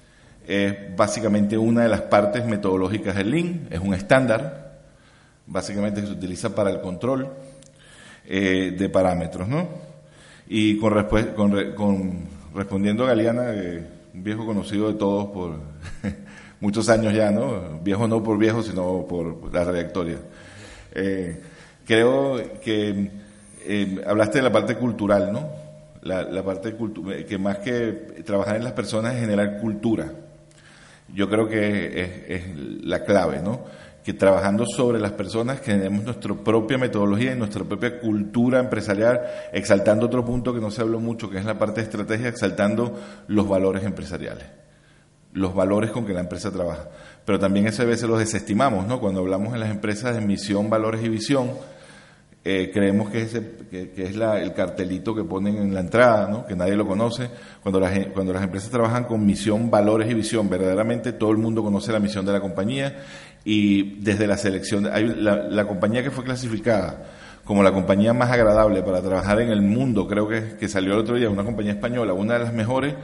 es 0.47 0.95
básicamente 0.95 1.57
una 1.57 1.83
de 1.83 1.89
las 1.89 2.01
partes 2.01 2.45
metodológicas 2.45 3.15
del 3.15 3.31
Lean, 3.31 3.67
es 3.69 3.81
un 3.81 3.93
estándar, 3.93 4.79
básicamente 5.45 5.99
que 5.99 6.07
se 6.07 6.13
utiliza 6.13 6.55
para 6.55 6.69
el 6.69 6.79
control 6.79 7.29
eh, 8.25 8.73
de 8.77 8.89
parámetros, 8.89 9.47
¿no? 9.47 9.67
Y 10.47 10.77
con, 10.77 11.05
con, 11.35 11.73
con 11.73 12.27
respondiendo 12.55 13.03
a 13.03 13.07
Galeana, 13.07 13.53
eh, 13.53 13.85
un 14.13 14.23
viejo 14.23 14.45
conocido 14.45 14.87
de 14.87 14.97
todos 14.97 15.27
por 15.27 15.55
muchos 16.61 16.87
años 16.87 17.13
ya, 17.13 17.29
¿no? 17.29 17.79
Viejo 17.83 18.07
no 18.07 18.23
por 18.23 18.37
viejo, 18.37 18.63
sino 18.63 19.05
por 19.05 19.53
la 19.53 19.65
trayectoria. 19.65 20.17
Eh, 20.93 21.41
creo 21.85 22.41
que 22.61 23.11
eh, 23.65 24.01
hablaste 24.07 24.37
de 24.37 24.43
la 24.43 24.51
parte 24.51 24.75
cultural, 24.75 25.31
¿no? 25.33 25.49
La, 26.03 26.23
la 26.23 26.41
parte 26.41 26.73
que 27.27 27.37
más 27.37 27.57
que 27.57 28.23
trabajar 28.25 28.55
en 28.55 28.63
las 28.63 28.71
personas 28.71 29.13
es 29.15 29.21
generar 29.21 29.59
cultura. 29.59 30.09
Yo 31.13 31.29
creo 31.29 31.47
que 31.47 32.25
es, 32.27 32.43
la 32.83 33.03
clave, 33.03 33.41
¿no? 33.41 33.61
que 34.03 34.13
trabajando 34.13 34.65
sobre 34.65 34.99
las 34.99 35.11
personas 35.11 35.59
generemos 35.59 36.05
nuestra 36.05 36.33
propia 36.33 36.77
metodología 36.77 37.33
y 37.33 37.35
nuestra 37.35 37.65
propia 37.65 37.99
cultura 37.99 38.59
empresarial, 38.59 39.19
exaltando 39.51 40.05
otro 40.05 40.23
punto 40.23 40.53
que 40.53 40.61
no 40.61 40.71
se 40.71 40.81
habló 40.81 41.01
mucho, 41.01 41.29
que 41.29 41.37
es 41.37 41.43
la 41.43 41.59
parte 41.59 41.81
de 41.81 41.87
estrategia, 41.87 42.29
exaltando 42.29 42.97
los 43.27 43.49
valores 43.49 43.83
empresariales, 43.83 44.45
los 45.33 45.53
valores 45.53 45.91
con 45.91 46.05
que 46.05 46.13
la 46.13 46.21
empresa 46.21 46.51
trabaja. 46.51 46.87
Pero 47.25 47.37
también 47.37 47.67
eso 47.67 47.81
a 47.81 47.85
veces 47.85 48.07
los 48.07 48.19
desestimamos, 48.19 48.87
¿no? 48.87 49.01
Cuando 49.01 49.19
hablamos 49.19 49.53
en 49.53 49.59
las 49.59 49.71
empresas 49.71 50.15
de 50.15 50.21
misión, 50.21 50.69
valores 50.69 51.03
y 51.03 51.09
visión, 51.09 51.51
eh, 52.49 52.71
creemos 52.71 53.09
que, 53.09 53.23
ese, 53.23 53.43
que, 53.69 53.91
es 53.97 54.15
la, 54.15 54.41
el 54.41 54.53
cartelito 54.53 55.13
que 55.13 55.25
ponen 55.25 55.57
en 55.57 55.73
la 55.73 55.81
entrada, 55.81 56.29
¿no? 56.29 56.45
que 56.45 56.55
nadie 56.55 56.77
lo 56.77 56.87
conoce. 56.87 57.29
Cuando 57.61 57.77
las, 57.77 57.91
cuando 58.13 58.31
las 58.31 58.41
empresas 58.41 58.69
trabajan 58.69 59.03
con 59.03 59.25
misión, 59.25 59.69
valores 59.69 60.09
y 60.09 60.13
visión, 60.13 60.49
verdaderamente 60.49 61.11
todo 61.11 61.31
el 61.31 61.39
mundo 61.39 61.61
conoce 61.61 61.91
la 61.91 61.99
misión 61.99 62.25
de 62.25 62.31
la 62.31 62.39
compañía 62.39 63.03
y 63.43 63.99
desde 63.99 64.27
la 64.27 64.37
selección, 64.37 64.87
hay 64.87 65.07
la, 65.07 65.43
la 65.49 65.67
compañía 65.67 66.03
que 66.03 66.09
fue 66.09 66.23
clasificada 66.23 67.07
como 67.43 67.63
la 67.63 67.73
compañía 67.73 68.13
más 68.13 68.31
agradable 68.31 68.81
para 68.81 69.01
trabajar 69.01 69.41
en 69.41 69.49
el 69.49 69.61
mundo, 69.61 70.07
creo 70.07 70.29
que, 70.29 70.55
que 70.57 70.69
salió 70.69 70.93
el 70.93 70.99
otro 70.99 71.17
día, 71.17 71.29
una 71.29 71.43
compañía 71.43 71.73
española, 71.73 72.13
una 72.13 72.35
de 72.35 72.39
las 72.39 72.53
mejores, 72.53 72.95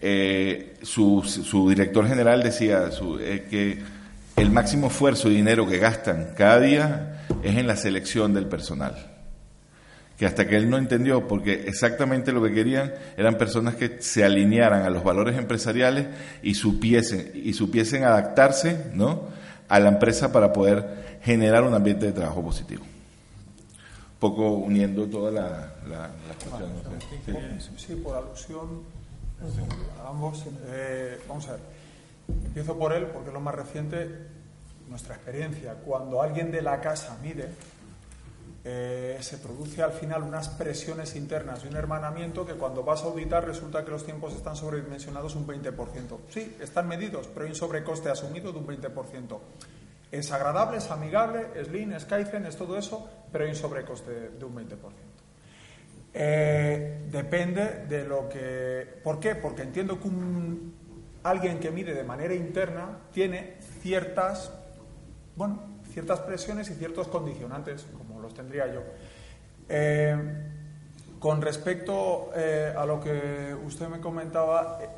eh, 0.00 0.76
su, 0.82 1.24
su, 1.24 1.68
director 1.68 2.06
general 2.06 2.44
decía 2.44 2.92
su, 2.92 3.18
eh, 3.18 3.46
que 3.50 3.78
el 4.36 4.50
máximo 4.52 4.86
esfuerzo 4.86 5.28
y 5.28 5.34
dinero 5.34 5.66
que 5.66 5.78
gastan 5.78 6.28
cada 6.36 6.60
día 6.60 7.17
es 7.42 7.56
en 7.56 7.66
la 7.66 7.76
selección 7.76 8.34
del 8.34 8.46
personal. 8.46 9.14
Que 10.16 10.26
hasta 10.26 10.48
que 10.48 10.56
él 10.56 10.68
no 10.68 10.78
entendió, 10.78 11.28
porque 11.28 11.64
exactamente 11.68 12.32
lo 12.32 12.42
que 12.42 12.52
querían 12.52 12.92
eran 13.16 13.38
personas 13.38 13.76
que 13.76 14.02
se 14.02 14.24
alinearan 14.24 14.82
a 14.82 14.90
los 14.90 15.04
valores 15.04 15.38
empresariales 15.38 16.08
y 16.42 16.54
supiesen, 16.54 17.30
y 17.34 17.52
supiesen 17.52 18.04
adaptarse 18.04 18.90
¿no? 18.94 19.28
a 19.68 19.78
la 19.78 19.88
empresa 19.90 20.32
para 20.32 20.52
poder 20.52 21.18
generar 21.22 21.62
un 21.62 21.74
ambiente 21.74 22.06
de 22.06 22.12
trabajo 22.12 22.42
positivo. 22.42 22.82
Un 22.82 24.18
poco 24.18 24.50
uniendo 24.50 25.06
todas 25.06 25.32
la, 25.32 25.74
la, 25.88 26.10
las 26.26 26.36
cuestiones. 26.44 27.64
Sí. 27.64 27.72
sí, 27.76 27.94
por 27.94 28.16
alusión 28.16 28.82
a 30.02 30.08
ambos. 30.08 30.44
Eh, 30.66 31.20
vamos 31.28 31.48
a 31.48 31.52
ver. 31.52 31.60
Empiezo 32.46 32.76
por 32.76 32.92
él 32.92 33.06
porque 33.06 33.28
es 33.28 33.34
lo 33.34 33.40
más 33.40 33.54
reciente, 33.54 34.08
nuestra 34.88 35.14
experiencia. 35.14 35.74
Cuando 35.74 36.22
alguien 36.22 36.50
de 36.50 36.62
la 36.62 36.80
casa 36.80 37.18
mide, 37.22 37.48
eh, 38.64 39.18
se 39.20 39.38
produce 39.38 39.82
al 39.82 39.92
final 39.92 40.22
unas 40.22 40.48
presiones 40.48 41.16
internas 41.16 41.64
y 41.64 41.68
un 41.68 41.76
hermanamiento 41.76 42.44
que 42.44 42.54
cuando 42.54 42.82
vas 42.82 43.02
a 43.02 43.06
auditar 43.06 43.46
resulta 43.46 43.84
que 43.84 43.90
los 43.90 44.04
tiempos 44.04 44.34
están 44.34 44.56
sobredimensionados 44.56 45.36
un 45.36 45.46
20%. 45.46 46.18
Sí, 46.28 46.56
están 46.60 46.88
medidos, 46.88 47.28
pero 47.28 47.44
hay 47.44 47.50
un 47.50 47.56
sobrecoste 47.56 48.10
asumido 48.10 48.52
de 48.52 48.58
un 48.58 48.66
20%. 48.66 49.38
Es 50.10 50.32
agradable, 50.32 50.78
es 50.78 50.90
amigable, 50.90 51.46
es 51.54 51.68
lean, 51.68 51.92
es 51.92 52.04
Kaizen, 52.04 52.46
es 52.46 52.56
todo 52.56 52.78
eso, 52.78 53.08
pero 53.30 53.44
hay 53.44 53.50
un 53.50 53.56
sobrecoste 53.56 54.30
de 54.30 54.44
un 54.44 54.54
20%. 54.54 54.68
Eh, 56.14 57.06
depende 57.10 57.84
de 57.86 58.04
lo 58.04 58.28
que... 58.28 59.00
¿Por 59.04 59.20
qué? 59.20 59.34
Porque 59.34 59.62
entiendo 59.62 60.00
que 60.00 60.08
un, 60.08 60.74
alguien 61.22 61.60
que 61.60 61.70
mide 61.70 61.94
de 61.94 62.04
manera 62.04 62.34
interna 62.34 62.98
tiene 63.12 63.56
ciertas, 63.82 64.50
bueno, 65.38 65.60
ciertas 65.92 66.18
presiones 66.20 66.68
y 66.68 66.74
ciertos 66.74 67.06
condicionantes, 67.06 67.86
como 67.96 68.20
los 68.20 68.34
tendría 68.34 68.66
yo. 68.66 68.82
Eh, 69.68 70.16
con 71.20 71.40
respecto 71.40 72.32
eh, 72.34 72.74
a 72.76 72.84
lo 72.84 73.00
que 73.00 73.56
usted 73.64 73.86
me 73.86 74.00
comentaba, 74.00 74.80
eh, 74.82 74.88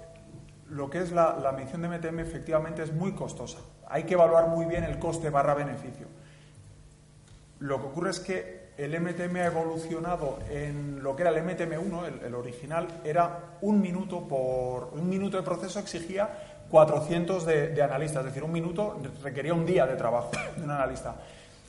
lo 0.70 0.88
que 0.88 1.00
es 1.00 1.12
la, 1.12 1.37
la, 1.37 1.52
medición 1.52 1.82
de 1.82 1.88
MTM 1.88 2.20
efectivamente 2.20 2.82
es 2.82 2.92
muy 2.92 3.12
costosa. 3.12 3.59
Hay 3.87 4.04
que 4.04 4.14
evaluar 4.14 4.49
muy 4.49 4.64
bien 4.64 4.82
el 4.85 4.99
coste 4.99 5.28
barra 5.28 5.52
beneficio. 5.52 6.06
Lo 7.59 7.78
que 7.78 7.87
ocurre 7.88 8.11
es 8.11 8.20
que 8.20 8.70
el 8.78 8.99
MTM 8.99 9.37
ha 9.37 9.47
evolucionado 9.47 10.38
en 10.49 11.02
lo 11.02 11.14
que 11.14 11.23
era 11.23 11.32
el 11.32 11.44
MTM1, 11.44 12.06
el, 12.06 12.25
el, 12.25 12.35
original, 12.35 12.88
era 13.04 13.59
un 13.61 13.78
minuto 13.78 14.26
por 14.26 14.94
un 14.94 15.06
minuto 15.06 15.37
de 15.37 15.42
proceso 15.42 15.78
exigía 15.80 16.50
400 16.71 17.47
de, 17.47 17.83
analistas, 17.83 18.21
es 18.21 18.27
decir, 18.27 18.45
un 18.45 18.53
minuto 18.53 19.00
requería 19.23 19.55
un 19.55 19.67
día 19.67 19.87
de 19.87 19.97
trabajo 19.97 20.31
de 20.57 20.62
un 20.62 20.71
analista. 20.71 21.17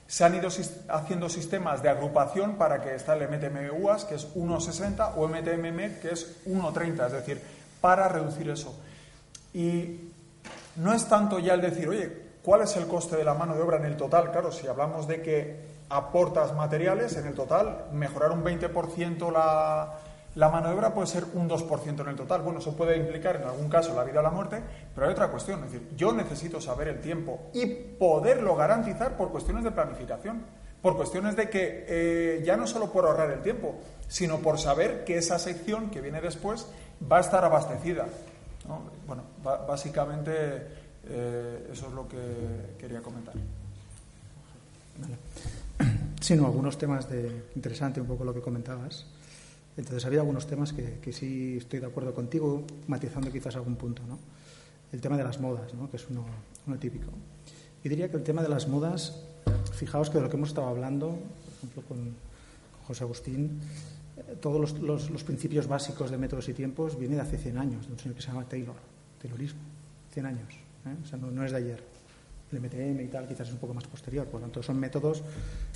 Se 0.08 0.24
han 0.24 0.36
ido 0.36 0.50
haciendo 0.90 1.30
sistemas 1.30 1.82
de 1.82 1.90
agrupación 1.90 2.56
para 2.56 2.82
que 2.82 2.96
está 2.96 3.16
el 3.16 3.28
MTM 3.28 3.82
UAS, 3.82 4.06
que 4.06 4.16
es 4.16 4.36
1,60, 4.36 5.14
o 5.16 5.28
MTMM, 5.28 6.00
que 6.02 6.10
es 6.12 6.46
1,30, 6.46 7.06
es 7.08 7.12
decir, 7.14 7.42
para 7.80 8.10
reducir 8.10 8.50
eso. 8.50 8.78
Y 9.54 10.12
no 10.76 10.94
es 10.94 11.08
tanto 11.08 11.40
ya 11.40 11.54
el 11.54 11.62
decir, 11.62 11.88
oye, 11.88 12.12
¿cuál 12.44 12.62
es 12.62 12.76
el 12.76 12.88
coste 12.88 13.16
de 13.16 13.24
la 13.24 13.34
mano 13.34 13.56
de 13.56 13.62
obra 13.62 13.78
en 13.78 13.86
el 13.86 13.98
total? 13.98 14.32
Claro, 14.32 14.52
si 14.52 14.68
hablamos 14.68 15.08
de 15.08 15.22
que 15.22 15.72
aportas 15.90 16.54
materiales, 16.54 17.16
en 17.18 17.28
el 17.28 17.34
total, 17.34 17.86
mejorar 17.94 18.32
un 18.32 18.44
20% 18.44 19.32
la, 19.32 19.94
la 20.36 20.50
mano 20.50 20.70
de 20.70 20.76
obra 20.76 20.94
puede 20.94 21.08
ser 21.08 21.26
un 21.34 21.50
2% 21.50 22.02
en 22.02 22.08
el 22.08 22.16
total. 22.16 22.42
Bueno, 22.42 22.60
eso 22.60 22.76
puede 22.76 22.98
implicar 22.98 23.36
en 23.36 23.44
algún 23.44 23.70
caso 23.70 23.94
la 23.94 24.04
vida 24.04 24.22
o 24.22 24.24
la 24.24 24.30
muerte, 24.30 24.62
pero 24.96 25.08
hay 25.08 25.14
otra 25.14 25.30
cuestión. 25.30 25.64
Es 25.66 25.72
decir, 25.72 25.90
yo 25.98 26.14
necesito 26.14 26.62
saber 26.62 26.88
el 26.88 27.02
tiempo 27.02 27.50
y 27.54 27.66
poderlo 27.66 28.56
garantizar 28.56 29.18
por 29.18 29.32
cuestiones 29.32 29.64
de 29.64 29.72
planificación, 29.72 30.44
por 30.82 30.96
cuestiones 30.96 31.36
de 31.36 31.50
que 31.50 31.86
eh, 31.88 32.44
ya 32.46 32.56
no 32.56 32.66
solo 32.66 32.92
por 32.92 33.06
ahorrar 33.06 33.32
el 33.32 33.42
tiempo, 33.42 33.76
sino 34.08 34.40
por 34.40 34.58
saber 34.58 35.04
que 35.04 35.18
esa 35.18 35.38
sección 35.38 35.90
que 35.90 36.02
viene 36.02 36.22
después 36.22 36.68
va 37.12 37.18
a 37.18 37.22
estar 37.22 37.44
abastecida. 37.44 38.08
¿no? 38.68 38.84
Bueno, 39.06 39.24
básicamente 39.44 40.32
eh, 41.08 41.70
eso 41.72 41.88
es 41.88 41.94
lo 41.94 42.08
que 42.08 42.76
quería 42.80 43.02
comentar. 43.02 43.34
Sino 46.22 46.46
algunos 46.48 46.78
temas 46.78 47.10
de 47.10 47.48
interesante 47.56 48.00
un 48.00 48.08
poco 48.08 48.24
lo 48.24 48.34
que 48.34 48.42
comentabas. 48.42 49.06
Entonces 49.78 50.06
había 50.06 50.20
algunos 50.20 50.48
temas 50.48 50.74
que, 50.74 51.00
que, 51.02 51.14
sí 51.14 51.58
estoy 51.58 51.80
de 51.80 51.86
acuerdo 51.86 52.14
contigo, 52.14 52.66
matizando 52.88 53.32
quizás 53.32 53.56
algún 53.56 53.76
punto, 53.76 54.04
¿no? 54.08 54.20
El 54.92 55.00
tema 55.00 55.16
de 55.16 55.24
las 55.24 55.40
modas, 55.40 55.74
¿no? 55.74 55.90
que 55.90 55.96
es 55.96 56.10
uno, 56.10 56.26
uno 56.68 56.78
típico. 56.78 57.12
Y 57.84 57.90
diría 57.90 58.12
que 58.12 58.18
el 58.18 58.24
tema 58.24 58.42
de 58.42 58.50
las 58.50 58.68
modas, 58.68 59.24
fijaos 59.74 60.10
que 60.10 60.18
de 60.18 60.24
lo 60.26 60.30
que 60.30 60.36
hemos 60.36 60.50
estado 60.50 60.68
hablando, 60.68 61.08
por 61.10 61.54
ejemplo 61.58 61.84
con, 61.88 62.32
José 62.88 63.04
Agustín, 63.06 63.62
eh, 64.18 64.36
todos 64.42 64.60
los, 64.60 65.08
los, 65.10 65.24
principios 65.24 65.68
básicos 65.68 66.12
de 66.12 66.18
métodos 66.18 66.50
y 66.50 66.54
tiempos 66.54 67.00
viene 67.00 67.16
de 67.16 67.22
hace 67.22 67.38
100 67.38 67.58
años, 67.58 67.88
de 67.88 67.94
un 67.94 68.00
señor 68.00 68.16
que 68.16 68.22
se 68.22 68.28
llama 68.28 68.44
Taylor, 68.44 68.76
Taylorismo, 69.22 69.62
100 70.12 70.26
años, 70.26 70.54
¿eh? 70.86 70.96
o 71.02 71.08
sea, 71.08 71.18
no 71.18 71.46
es 71.46 71.52
de 71.52 71.58
ayer 71.58 72.01
el 72.52 72.60
MTM 72.60 73.02
y 73.02 73.08
tal, 73.08 73.28
quizás 73.28 73.48
es 73.48 73.54
un 73.54 73.60
poco 73.60 73.74
más 73.74 73.86
posterior. 73.86 74.26
Por 74.28 74.40
lo 74.40 74.48
tanto, 74.48 74.62
son 74.64 74.80
métodos 74.80 75.22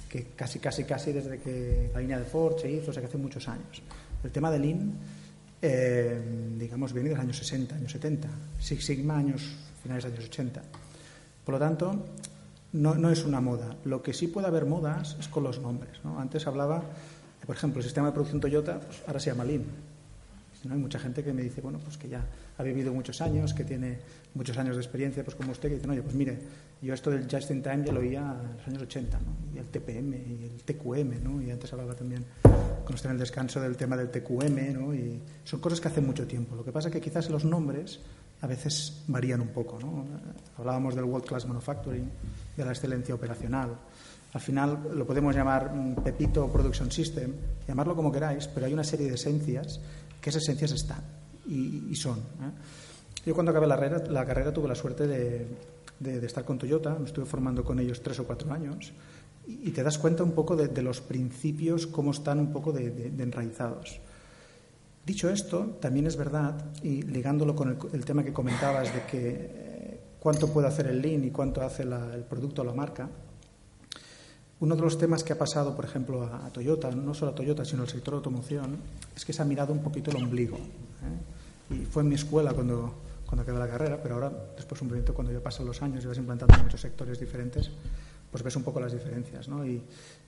que 0.09 0.27
casi, 0.35 0.59
casi, 0.59 0.83
casi 0.83 1.13
desde 1.13 1.39
que 1.39 1.89
la 1.93 1.99
línea 1.99 2.19
de 2.19 2.25
Ford 2.25 2.57
se 2.57 2.71
hizo, 2.71 2.91
o 2.91 2.93
sea, 2.93 3.01
que 3.01 3.07
hace 3.07 3.17
muchos 3.17 3.47
años. 3.47 3.81
El 4.23 4.31
tema 4.31 4.51
del 4.51 4.61
Lean, 4.61 4.93
eh, 5.61 6.21
digamos, 6.57 6.93
viene 6.93 7.09
de 7.09 7.15
los 7.15 7.23
años 7.23 7.37
60, 7.37 7.75
años 7.75 7.91
70, 7.91 8.27
Six 8.59 8.85
Sigma, 8.85 9.17
años 9.17 9.41
finales 9.81 10.03
de 10.03 10.11
años 10.11 10.25
80. 10.25 10.61
Por 11.45 11.53
lo 11.53 11.59
tanto, 11.59 12.05
no, 12.73 12.95
no, 12.95 13.09
es 13.09 13.23
una 13.23 13.39
moda. 13.39 13.77
Lo 13.85 14.01
que 14.01 14.13
sí 14.13 14.27
puede 14.27 14.47
haber 14.47 14.65
modas 14.65 15.15
es 15.19 15.27
con 15.27 15.43
los 15.43 15.59
nombres. 15.59 16.03
¿no? 16.03 16.19
Antes 16.19 16.45
hablaba, 16.47 16.83
por 17.45 17.55
ejemplo, 17.55 17.79
el 17.79 17.83
sistema 17.83 18.07
de 18.07 18.13
producción 18.13 18.41
Toyota, 18.41 18.79
pues 18.79 19.01
ahora 19.07 19.19
se 19.19 19.29
llama 19.29 19.43
Lean. 19.43 19.63
¿no? 20.63 20.73
Hay 20.73 20.79
mucha 20.79 20.99
gente 20.99 21.23
que 21.23 21.33
me 21.33 21.43
dice, 21.43 21.61
bueno, 21.61 21.79
pues 21.79 21.97
que 21.97 22.09
ya 22.09 22.25
ha 22.57 22.63
vivido 22.63 22.93
muchos 22.93 23.21
años, 23.21 23.53
que 23.53 23.63
tiene 23.63 23.99
muchos 24.33 24.57
años 24.57 24.75
de 24.75 24.81
experiencia, 24.81 25.23
pues 25.23 25.35
como 25.35 25.51
usted, 25.51 25.69
que 25.69 25.75
dice, 25.75 25.89
oye, 25.89 26.01
pues 26.01 26.15
mire, 26.15 26.37
yo 26.81 26.93
esto 26.93 27.09
del 27.09 27.27
just 27.29 27.51
in 27.51 27.61
time 27.61 27.83
ya 27.85 27.91
lo 27.91 27.99
oía 27.99 28.19
en 28.19 28.57
los 28.57 28.67
años 28.67 28.81
80, 28.83 29.19
¿no? 29.19 29.55
Y 29.55 29.57
el 29.57 29.65
TPM 29.65 30.13
y 30.13 30.43
el 30.45 30.63
TQM, 30.63 31.23
¿no? 31.23 31.41
Y 31.41 31.51
antes 31.51 31.71
hablaba 31.73 31.95
también 31.95 32.25
con 32.43 32.93
usted 32.93 33.09
en 33.09 33.15
el 33.15 33.19
descanso 33.19 33.59
del 33.59 33.75
tema 33.75 33.97
del 33.97 34.09
TQM, 34.09 34.73
¿no? 34.73 34.93
Y 34.93 35.19
son 35.43 35.59
cosas 35.59 35.81
que 35.81 35.87
hace 35.87 36.01
mucho 36.01 36.27
tiempo. 36.27 36.55
Lo 36.55 36.63
que 36.63 36.71
pasa 36.71 36.89
es 36.89 36.93
que 36.93 37.01
quizás 37.01 37.29
los 37.29 37.43
nombres 37.43 37.99
a 38.41 38.47
veces 38.47 39.03
varían 39.07 39.41
un 39.41 39.49
poco, 39.49 39.79
¿no? 39.79 40.05
Hablábamos 40.57 40.95
del 40.95 41.05
World 41.05 41.25
Class 41.25 41.45
Manufacturing, 41.45 42.09
de 42.55 42.65
la 42.65 42.71
excelencia 42.71 43.15
operacional. 43.15 43.75
Al 44.33 44.41
final 44.41 44.91
lo 44.93 45.05
podemos 45.05 45.33
llamar 45.33 45.73
mm, 45.73 45.95
Pepito 46.03 46.47
Production 46.51 46.91
System, 46.91 47.33
llamarlo 47.67 47.95
como 47.95 48.11
queráis, 48.11 48.47
pero 48.47 48.65
hay 48.65 48.73
una 48.73 48.83
serie 48.83 49.07
de 49.07 49.15
esencias 49.15 49.79
que 50.21 50.29
esas 50.29 50.43
esencias 50.43 50.71
están 50.71 51.24
y, 51.47 51.95
son. 51.95 52.19
¿eh? 52.19 53.23
Yo 53.25 53.33
cuando 53.33 53.51
acabé 53.51 53.67
la 53.67 53.75
carrera, 53.75 54.03
la 54.09 54.25
carrera 54.25 54.53
tuve 54.53 54.67
la 54.67 54.75
suerte 54.75 55.07
de, 55.07 55.47
de, 55.99 56.25
estar 56.25 56.43
con 56.45 56.57
Toyota, 56.57 56.95
me 56.99 57.05
estuve 57.05 57.25
formando 57.25 57.63
con 57.63 57.79
ellos 57.79 58.01
tres 58.01 58.19
o 58.19 58.25
cuatro 58.25 58.51
años 58.51 58.93
y, 59.47 59.71
te 59.71 59.83
das 59.83 59.97
cuenta 59.97 60.23
un 60.23 60.31
poco 60.31 60.55
de, 60.55 60.81
los 60.81 61.01
principios, 61.01 61.87
cómo 61.87 62.11
están 62.11 62.39
un 62.39 62.51
poco 62.51 62.71
de, 62.71 63.13
enraizados. 63.17 63.99
Dicho 65.05 65.29
esto, 65.29 65.77
también 65.79 66.07
es 66.07 66.17
verdad, 66.17 66.71
y 66.81 67.03
ligándolo 67.03 67.55
con 67.55 67.77
el, 67.93 68.05
tema 68.05 68.23
que 68.23 68.33
comentabas 68.33 68.91
de 68.91 69.03
que 69.05 69.51
eh, 69.53 69.99
cuánto 70.19 70.51
puede 70.51 70.67
hacer 70.67 70.87
el 70.87 70.99
Lean 70.99 71.23
y 71.23 71.29
cuánto 71.29 71.61
hace 71.61 71.83
el 71.83 72.23
producto 72.27 72.63
o 72.63 72.65
la 72.65 72.73
marca, 72.73 73.07
uno 74.61 74.75
de 74.75 74.81
los 74.81 74.97
temas 74.97 75.23
que 75.23 75.33
ha 75.33 75.37
pasado, 75.37 75.75
por 75.75 75.85
ejemplo, 75.85 76.23
a, 76.23 76.49
Toyota, 76.49 76.89
no 76.89 77.13
solo 77.13 77.31
a 77.31 77.35
Toyota, 77.35 77.65
sino 77.65 77.83
al 77.83 77.89
sector 77.89 78.13
de 78.13 78.17
automoción, 78.17 78.77
es 79.15 79.25
que 79.25 79.33
se 79.33 79.41
ha 79.41 79.45
mirado 79.45 79.73
un 79.73 79.83
poquito 79.83 80.09
el 80.11 80.17
ombligo. 80.17 80.57
¿eh? 80.57 81.34
Y 81.69 81.85
fue 81.85 82.03
en 82.03 82.09
mi 82.09 82.15
escuela 82.15 82.53
cuando, 82.53 82.93
cuando 83.25 83.43
acabé 83.43 83.59
la 83.59 83.67
carrera, 83.67 83.99
pero 84.01 84.15
ahora, 84.15 84.31
después 84.55 84.81
un 84.81 84.89
poquito, 84.89 85.13
cuando 85.13 85.33
ya 85.33 85.39
pasan 85.41 85.65
los 85.65 85.81
años 85.81 86.03
y 86.03 86.07
vas 86.07 86.17
implantando 86.17 86.55
en 86.55 86.63
muchos 86.63 86.81
sectores 86.81 87.19
diferentes, 87.19 87.71
pues 88.31 88.43
ves 88.43 88.55
un 88.55 88.63
poco 88.63 88.79
las 88.79 88.93
diferencias. 88.93 89.47
¿no? 89.47 89.65
Y, 89.65 89.81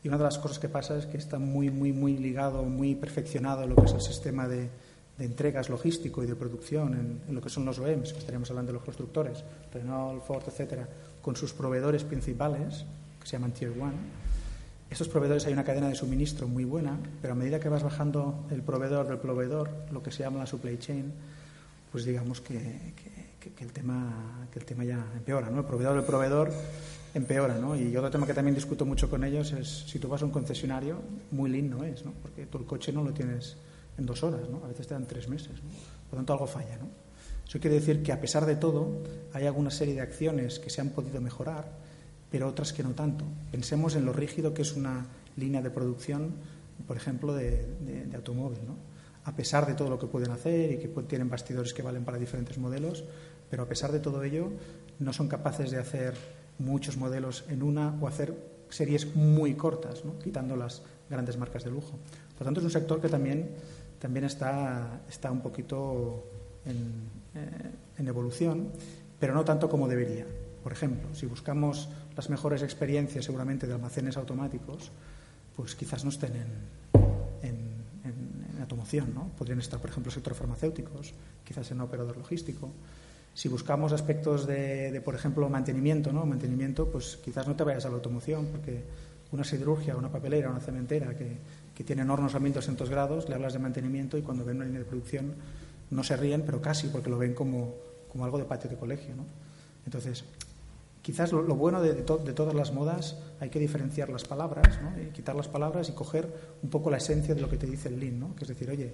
y, 0.03 0.07
una 0.07 0.17
de 0.17 0.23
las 0.23 0.37
cosas 0.37 0.59
que 0.59 0.69
pasa 0.69 0.97
es 0.97 1.05
que 1.05 1.17
está 1.17 1.39
muy, 1.39 1.69
muy, 1.69 1.91
muy 1.91 2.17
ligado, 2.17 2.63
muy 2.63 2.95
perfeccionado 2.95 3.67
lo 3.67 3.75
que 3.75 3.85
es 3.85 3.93
el 3.93 4.01
sistema 4.01 4.47
de, 4.47 4.69
de 5.17 5.25
entregas 5.25 5.69
logístico 5.69 6.23
y 6.23 6.27
de 6.27 6.35
producción 6.35 6.93
en, 6.93 7.21
en, 7.27 7.35
lo 7.35 7.41
que 7.41 7.49
son 7.49 7.65
los 7.65 7.79
OEMs, 7.79 8.13
que 8.13 8.19
estaríamos 8.19 8.49
hablando 8.49 8.71
de 8.71 8.73
los 8.75 8.83
constructores, 8.83 9.43
Renault, 9.73 10.23
Ford, 10.23 10.43
etcétera, 10.47 10.87
con 11.21 11.35
sus 11.35 11.53
proveedores 11.53 12.03
principales 12.03 12.85
se 13.27 13.33
llaman 13.33 13.51
Tier 13.51 13.71
1. 13.71 13.91
Estos 14.89 15.09
proveedores 15.09 15.45
hay 15.45 15.53
una 15.53 15.65
cadena 15.65 15.89
de 15.89 15.95
suministro 15.95 16.47
muy 16.47 16.63
buena, 16.63 16.97
pero 17.21 17.33
a 17.33 17.35
medida 17.35 17.59
que 17.59 17.67
vas 17.67 17.83
bajando 17.83 18.47
el 18.51 18.61
proveedor 18.61 19.07
del 19.07 19.17
proveedor, 19.17 19.69
lo 19.91 20.01
que 20.01 20.11
se 20.11 20.23
llama 20.23 20.39
la 20.39 20.45
supply 20.45 20.77
chain, 20.77 21.13
pues 21.91 22.05
digamos 22.05 22.39
que, 22.41 22.93
el, 23.59 23.71
tema, 23.73 24.47
que 24.51 24.59
el 24.59 24.65
tema 24.65 24.85
ya 24.85 25.05
empeora, 25.15 25.49
¿no? 25.49 25.59
El 25.59 25.65
proveedor 25.65 25.95
del 25.95 26.05
proveedor 26.05 26.51
empeora, 27.13 27.57
¿no? 27.57 27.75
Y 27.75 27.95
otro 27.97 28.09
tema 28.09 28.25
que 28.25 28.33
también 28.33 28.55
discuto 28.55 28.85
mucho 28.85 29.09
con 29.09 29.23
ellos 29.23 29.51
es 29.51 29.85
si 29.87 29.99
tú 29.99 30.07
vas 30.07 30.21
a 30.21 30.25
un 30.25 30.31
concesionario, 30.31 31.01
muy 31.31 31.51
es, 31.85 32.05
¿no? 32.05 32.13
Porque 32.21 32.45
tú 32.45 32.57
el 32.57 32.65
coche 32.65 32.93
no 32.93 33.03
lo 33.03 33.11
tienes 33.11 33.57
en 33.97 34.05
dos 34.05 34.23
horas, 34.23 34.47
¿no? 34.49 34.63
A 34.63 34.69
veces 34.69 34.87
te 34.87 34.93
dan 34.93 35.05
tres 35.05 35.27
meses. 35.27 35.51
Por 36.09 36.13
lo 36.13 36.17
tanto, 36.17 36.33
algo 36.33 36.47
falla, 36.47 36.77
¿no? 36.77 36.87
Eso 37.45 37.59
quiere 37.59 37.75
decir 37.79 38.03
que, 38.03 38.11
a 38.11 38.21
pesar 38.21 38.45
de 38.45 38.55
todo, 38.55 39.03
hay 39.33 39.45
alguna 39.45 39.71
serie 39.71 39.95
de 39.95 40.01
acciones 40.01 40.59
que 40.59 40.69
se 40.69 40.81
han 40.81 40.89
podido 40.89 41.21
mejorar, 41.21 41.71
pero 42.29 42.47
otras 42.47 42.73
que 42.73 42.83
no 42.83 42.91
tanto. 42.91 43.25
Pensemos 43.51 43.95
en 43.95 44.05
lo 44.05 44.13
rígido 44.13 44.53
que 44.53 44.61
es 44.61 44.73
una 44.75 45.05
línea 45.35 45.61
de 45.61 45.69
producción, 45.69 46.33
por 46.87 46.97
ejemplo, 46.97 47.33
de, 47.33 47.65
automóvil. 48.13 48.59
¿no? 48.65 48.75
A 49.25 49.35
pesar 49.35 49.65
de 49.65 49.73
todo 49.73 49.89
lo 49.89 49.99
que 49.99 50.07
pueden 50.07 50.31
hacer 50.31 50.71
y 50.73 50.77
que 50.77 50.87
tienen 51.03 51.29
bastidores 51.29 51.73
que 51.73 51.81
valen 51.81 52.03
para 52.03 52.17
diferentes 52.17 52.57
modelos, 52.57 53.03
pero 53.49 53.63
a 53.63 53.67
pesar 53.67 53.91
de 53.91 53.99
todo 53.99 54.23
ello, 54.23 54.49
no 54.99 55.13
son 55.13 55.27
capaces 55.27 55.71
de 55.71 55.77
hacer 55.77 56.15
muchos 56.59 56.97
modelos 56.97 57.45
en 57.49 57.63
una 57.63 57.95
o 58.01 58.07
hacer 58.07 58.35
series 58.69 59.15
muy 59.15 59.53
cortas, 59.53 60.03
quitando 60.23 60.55
las 60.55 60.81
grandes 61.09 61.37
marcas 61.37 61.63
de 61.63 61.71
lujo. 61.71 61.97
Por 62.37 62.45
tanto, 62.45 62.59
es 62.59 62.65
un 62.65 62.71
sector 62.71 62.99
que 62.99 63.07
también, 63.07 63.51
también 63.99 64.25
está, 64.25 65.01
está 65.09 65.31
un 65.31 65.41
poquito 65.41 66.25
en, 66.65 67.09
eh, 67.35 67.71
en 67.97 68.07
evolución, 68.07 68.71
pero 69.19 69.33
no 69.33 69.45
tanto 69.45 69.69
como 69.69 69.87
debería. 69.87 70.25
Por 70.63 70.71
ejemplo, 70.71 71.13
si 71.13 71.25
buscamos 71.25 71.89
las 72.15 72.29
mejores 72.29 72.61
experiencias 72.63 73.25
seguramente 73.25 73.67
de 73.67 73.73
almacenes 73.73 74.17
automáticos, 74.17 74.91
pues 75.55 75.75
quizás 75.75 76.03
no 76.03 76.09
estén 76.09 76.33
en, 76.35 77.77
automoción, 78.59 79.13
¿no? 79.13 79.29
Podrían 79.37 79.59
estar, 79.59 79.79
por 79.79 79.89
ejemplo, 79.89 80.11
en 80.11 80.15
sector 80.15 80.35
farmacéuticos, 80.35 81.13
quizás 81.45 81.71
en 81.71 81.79
operador 81.79 82.17
logístico. 82.17 82.69
Si 83.33 83.47
buscamos 83.47 83.93
aspectos 83.93 84.45
de, 84.45 85.01
por 85.05 85.15
ejemplo, 85.15 85.47
mantenimiento, 85.47 86.11
¿no? 86.11 86.25
Mantenimiento, 86.25 86.91
pues 86.91 87.17
quizás 87.23 87.47
no 87.47 87.55
te 87.55 87.63
vayas 87.63 87.85
a 87.85 87.89
la 87.89 87.95
automoción, 87.95 88.47
porque 88.47 88.83
una 89.31 89.45
siderurgia, 89.45 89.95
una 89.95 90.11
papelera, 90.11 90.49
una 90.49 90.59
cementera 90.59 91.15
que, 91.15 91.37
que 91.73 91.83
tienen 91.83 92.09
hornos 92.09 92.35
a 92.35 92.39
1200 92.39 92.89
grados, 92.89 93.29
le 93.29 93.35
hablas 93.35 93.53
de 93.53 93.59
mantenimiento 93.59 94.17
y 94.17 94.21
cuando 94.21 94.43
ven 94.43 94.57
una 94.57 94.65
línea 94.65 94.79
de 94.79 94.85
producción 94.85 95.35
no 95.91 96.03
se 96.03 96.17
ríen, 96.17 96.41
pero 96.45 96.61
casi, 96.61 96.87
porque 96.87 97.09
lo 97.09 97.17
ven 97.17 97.33
como, 97.33 97.75
como 98.11 98.25
algo 98.25 98.37
de 98.37 98.45
patio 98.45 98.69
de 98.69 98.75
colegio, 98.75 99.15
¿no? 99.15 99.23
Entonces, 99.85 100.25
quizás 101.07 101.31
lo, 101.31 101.55
bueno 101.55 101.81
de, 101.81 101.93
todas 101.93 102.53
las 102.53 102.73
modas 102.73 103.15
hay 103.39 103.49
que 103.49 103.59
diferenciar 103.59 104.09
las 104.09 104.25
palabras, 104.25 104.77
y 105.01 105.05
quitar 105.13 105.37
las 105.37 105.47
palabras 105.47 105.87
y 105.87 105.93
coger 105.93 106.27
un 106.61 106.69
poco 106.69 106.91
la 106.91 106.97
esencia 106.97 107.33
de 107.33 107.39
lo 107.39 107.49
que 107.49 107.55
te 107.55 107.65
dice 107.65 107.87
el 107.87 107.97
Lean, 107.97 108.19
¿no? 108.19 108.35
que 108.35 108.43
es 108.43 108.49
decir, 108.49 108.69
oye, 108.69 108.93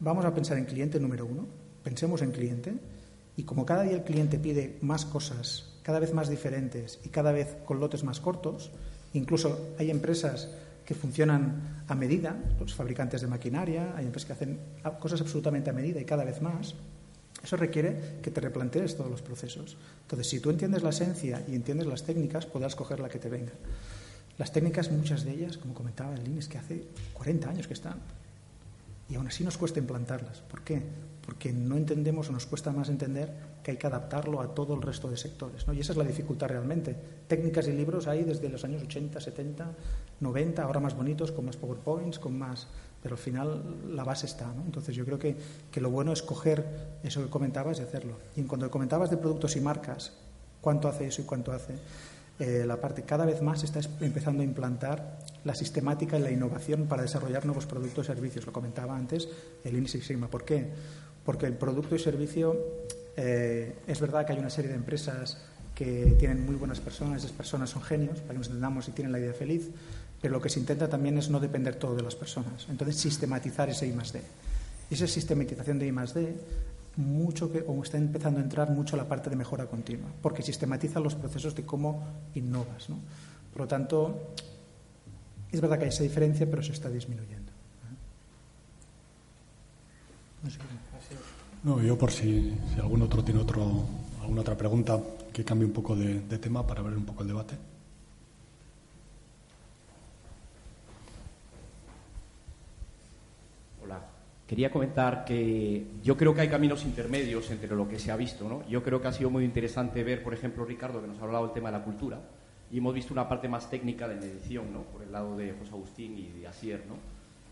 vamos 0.00 0.26
a 0.26 0.34
pensar 0.34 0.58
en 0.58 0.66
cliente 0.66 1.00
número 1.00 1.24
uno, 1.24 1.46
pensemos 1.82 2.20
en 2.20 2.32
cliente, 2.32 2.74
y 3.34 3.44
como 3.44 3.64
cada 3.64 3.84
día 3.84 3.94
el 3.94 4.04
cliente 4.04 4.38
pide 4.38 4.76
más 4.82 5.06
cosas, 5.06 5.72
cada 5.82 6.00
vez 6.00 6.12
más 6.12 6.28
diferentes 6.28 7.00
y 7.02 7.08
cada 7.08 7.32
vez 7.32 7.56
con 7.64 7.80
lotes 7.80 8.04
más 8.04 8.20
cortos, 8.20 8.70
incluso 9.14 9.70
hay 9.78 9.90
empresas 9.90 10.50
que 10.84 10.94
funcionan 10.94 11.82
a 11.88 11.94
medida, 11.94 12.36
los 12.60 12.74
fabricantes 12.74 13.22
de 13.22 13.26
maquinaria, 13.26 13.94
hay 13.96 14.04
empresas 14.04 14.26
que 14.26 14.32
hacen 14.34 14.60
cosas 15.00 15.22
absolutamente 15.22 15.70
a 15.70 15.72
medida 15.72 15.98
y 15.98 16.04
cada 16.04 16.24
vez 16.24 16.42
más, 16.42 16.74
eso 17.44 17.56
requiere 17.56 18.18
que 18.22 18.30
te 18.30 18.40
replantees 18.40 18.96
todos 18.96 19.10
los 19.10 19.22
procesos. 19.22 19.76
Entonces, 20.02 20.28
si 20.28 20.40
tú 20.40 20.50
entiendes 20.50 20.82
la 20.82 20.90
esencia 20.90 21.44
y 21.46 21.54
entiendes 21.54 21.86
las 21.86 22.02
técnicas, 22.02 22.46
podrás 22.46 22.74
coger 22.74 23.00
la 23.00 23.10
que 23.10 23.18
te 23.18 23.28
venga. 23.28 23.52
Las 24.38 24.50
técnicas, 24.50 24.90
muchas 24.90 25.24
de 25.24 25.32
ellas, 25.32 25.58
como 25.58 25.74
comentaba 25.74 26.14
el 26.14 26.38
es 26.38 26.48
que 26.48 26.58
hace 26.58 26.84
40 27.12 27.50
años 27.50 27.66
que 27.68 27.74
están. 27.74 28.00
Y 29.08 29.16
aún 29.16 29.26
así 29.26 29.44
nos 29.44 29.58
cuesta 29.58 29.78
implantarlas. 29.78 30.40
¿Por 30.40 30.62
qué? 30.62 30.82
Porque 31.24 31.52
no 31.52 31.76
entendemos 31.76 32.30
o 32.30 32.32
nos 32.32 32.46
cuesta 32.46 32.72
más 32.72 32.88
entender 32.88 33.30
que 33.62 33.72
hay 33.72 33.76
que 33.76 33.86
adaptarlo 33.86 34.40
a 34.40 34.54
todo 34.54 34.74
el 34.74 34.82
resto 34.82 35.10
de 35.10 35.18
sectores. 35.18 35.66
¿no? 35.66 35.74
Y 35.74 35.80
esa 35.80 35.92
es 35.92 35.98
la 35.98 36.04
dificultad 36.04 36.48
realmente. 36.48 36.96
Técnicas 37.28 37.68
y 37.68 37.72
libros 37.72 38.06
hay 38.06 38.24
desde 38.24 38.48
los 38.48 38.64
años 38.64 38.82
80, 38.82 39.20
70, 39.20 39.70
90, 40.20 40.62
ahora 40.62 40.80
más 40.80 40.96
bonitos, 40.96 41.30
con 41.30 41.44
más 41.44 41.56
PowerPoints, 41.56 42.18
con 42.18 42.38
más 42.38 42.66
pero 43.04 43.16
al 43.16 43.20
final 43.20 43.62
la 43.94 44.02
base 44.02 44.24
está. 44.24 44.46
¿no? 44.46 44.62
Entonces 44.64 44.96
yo 44.96 45.04
creo 45.04 45.18
que, 45.18 45.36
que, 45.70 45.78
lo 45.82 45.90
bueno 45.90 46.10
es 46.10 46.22
coger 46.22 46.64
eso 47.04 47.22
que 47.22 47.28
comentabas 47.28 47.78
y 47.78 47.82
hacerlo. 47.82 48.16
Y 48.34 48.40
en 48.40 48.48
cuanto 48.48 48.70
comentabas 48.70 49.10
de 49.10 49.18
productos 49.18 49.56
y 49.56 49.60
marcas, 49.60 50.14
cuánto 50.62 50.88
hace 50.88 51.08
eso 51.08 51.20
y 51.20 51.26
cuánto 51.26 51.52
hace, 51.52 51.74
eh, 52.38 52.64
la 52.66 52.80
parte 52.80 53.02
cada 53.02 53.26
vez 53.26 53.42
más 53.42 53.62
está 53.62 53.80
empezando 54.00 54.40
a 54.40 54.46
implantar 54.46 55.18
la 55.44 55.54
sistemática 55.54 56.18
y 56.18 56.22
la 56.22 56.30
innovación 56.30 56.86
para 56.86 57.02
desarrollar 57.02 57.44
nuevos 57.44 57.66
productos 57.66 58.06
y 58.06 58.08
servicios. 58.08 58.46
Lo 58.46 58.54
comentaba 58.54 58.96
antes 58.96 59.28
el 59.64 59.74
Lean 59.74 59.86
Six 59.86 60.06
Sigma. 60.06 60.28
¿Por 60.28 60.46
qué? 60.46 60.70
Porque 61.26 61.44
el 61.44 61.58
producto 61.58 61.94
y 61.96 61.98
servicio, 61.98 62.56
eh, 63.18 63.76
es 63.86 64.00
verdad 64.00 64.24
que 64.24 64.32
hay 64.32 64.38
una 64.38 64.48
serie 64.48 64.70
de 64.70 64.76
empresas 64.76 65.36
que 65.74 66.16
tienen 66.18 66.46
muy 66.46 66.54
buenas 66.54 66.80
personas, 66.80 67.22
esas 67.22 67.36
personas 67.36 67.68
son 67.68 67.82
genios, 67.82 68.20
para 68.20 68.32
que 68.32 68.38
nos 68.38 68.46
entendamos 68.46 68.88
y 68.88 68.92
tienen 68.92 69.12
la 69.12 69.18
idea 69.18 69.34
feliz, 69.34 69.70
pero 70.24 70.36
lo 70.36 70.40
que 70.40 70.48
se 70.48 70.58
intenta 70.58 70.88
también 70.88 71.18
es 71.18 71.28
no 71.28 71.38
depender 71.38 71.74
todo 71.74 71.94
de 71.94 72.00
las 72.00 72.14
personas. 72.14 72.64
Entonces, 72.70 72.96
sistematizar 72.96 73.68
ese 73.68 73.86
I 73.86 73.92
más 73.92 74.10
D. 74.10 74.22
Esa 74.90 75.06
sistematización 75.06 75.78
de 75.78 75.86
I 75.86 75.92
más 75.92 76.14
D, 76.14 76.34
mucho 76.96 77.52
que, 77.52 77.62
está 77.82 77.98
empezando 77.98 78.40
a 78.40 78.42
entrar 78.42 78.70
mucho 78.70 78.96
la 78.96 79.06
parte 79.06 79.28
de 79.28 79.36
mejora 79.36 79.66
continua, 79.66 80.08
porque 80.22 80.42
sistematiza 80.42 80.98
los 80.98 81.14
procesos 81.14 81.54
de 81.54 81.66
cómo 81.66 82.02
innovas. 82.34 82.88
¿no? 82.88 82.96
Por 83.52 83.60
lo 83.60 83.68
tanto, 83.68 84.32
es 85.52 85.60
verdad 85.60 85.76
que 85.76 85.84
hay 85.84 85.90
esa 85.90 86.04
diferencia, 86.04 86.48
pero 86.48 86.62
se 86.62 86.72
está 86.72 86.88
disminuyendo. 86.88 87.52
No, 91.64 91.82
yo 91.82 91.98
por 91.98 92.10
si 92.10 92.56
algún 92.78 93.02
otro 93.02 93.22
tiene 93.22 93.40
otro, 93.40 93.84
alguna 94.22 94.40
otra 94.40 94.56
pregunta 94.56 94.98
que 95.34 95.44
cambie 95.44 95.66
un 95.66 95.74
poco 95.74 95.94
de 95.94 96.38
tema 96.38 96.66
para 96.66 96.80
ver 96.80 96.96
un 96.96 97.04
poco 97.04 97.20
el 97.20 97.28
debate. 97.28 97.73
Quería 104.46 104.70
comentar 104.70 105.24
que 105.24 105.86
yo 106.02 106.16
creo 106.16 106.34
que 106.34 106.42
hay 106.42 106.48
caminos 106.48 106.84
intermedios 106.84 107.50
entre 107.50 107.74
lo 107.74 107.88
que 107.88 107.98
se 107.98 108.10
ha 108.10 108.16
visto. 108.16 108.48
¿no? 108.48 108.66
Yo 108.68 108.82
creo 108.82 109.00
que 109.00 109.08
ha 109.08 109.12
sido 109.12 109.30
muy 109.30 109.44
interesante 109.44 110.04
ver, 110.04 110.22
por 110.22 110.34
ejemplo, 110.34 110.64
Ricardo, 110.64 111.00
que 111.00 111.08
nos 111.08 111.18
ha 111.20 111.24
hablado 111.24 111.46
del 111.46 111.54
tema 111.54 111.70
de 111.70 111.78
la 111.78 111.84
cultura, 111.84 112.20
y 112.70 112.78
hemos 112.78 112.94
visto 112.94 113.12
una 113.12 113.28
parte 113.28 113.48
más 113.48 113.70
técnica 113.70 114.06
de 114.06 114.16
medición, 114.16 114.72
¿no? 114.72 114.82
por 114.82 115.02
el 115.02 115.12
lado 115.12 115.36
de 115.36 115.52
José 115.52 115.70
Agustín 115.70 116.18
y 116.18 116.40
de 116.40 116.46
Asier. 116.46 116.84
¿no? 116.86 116.96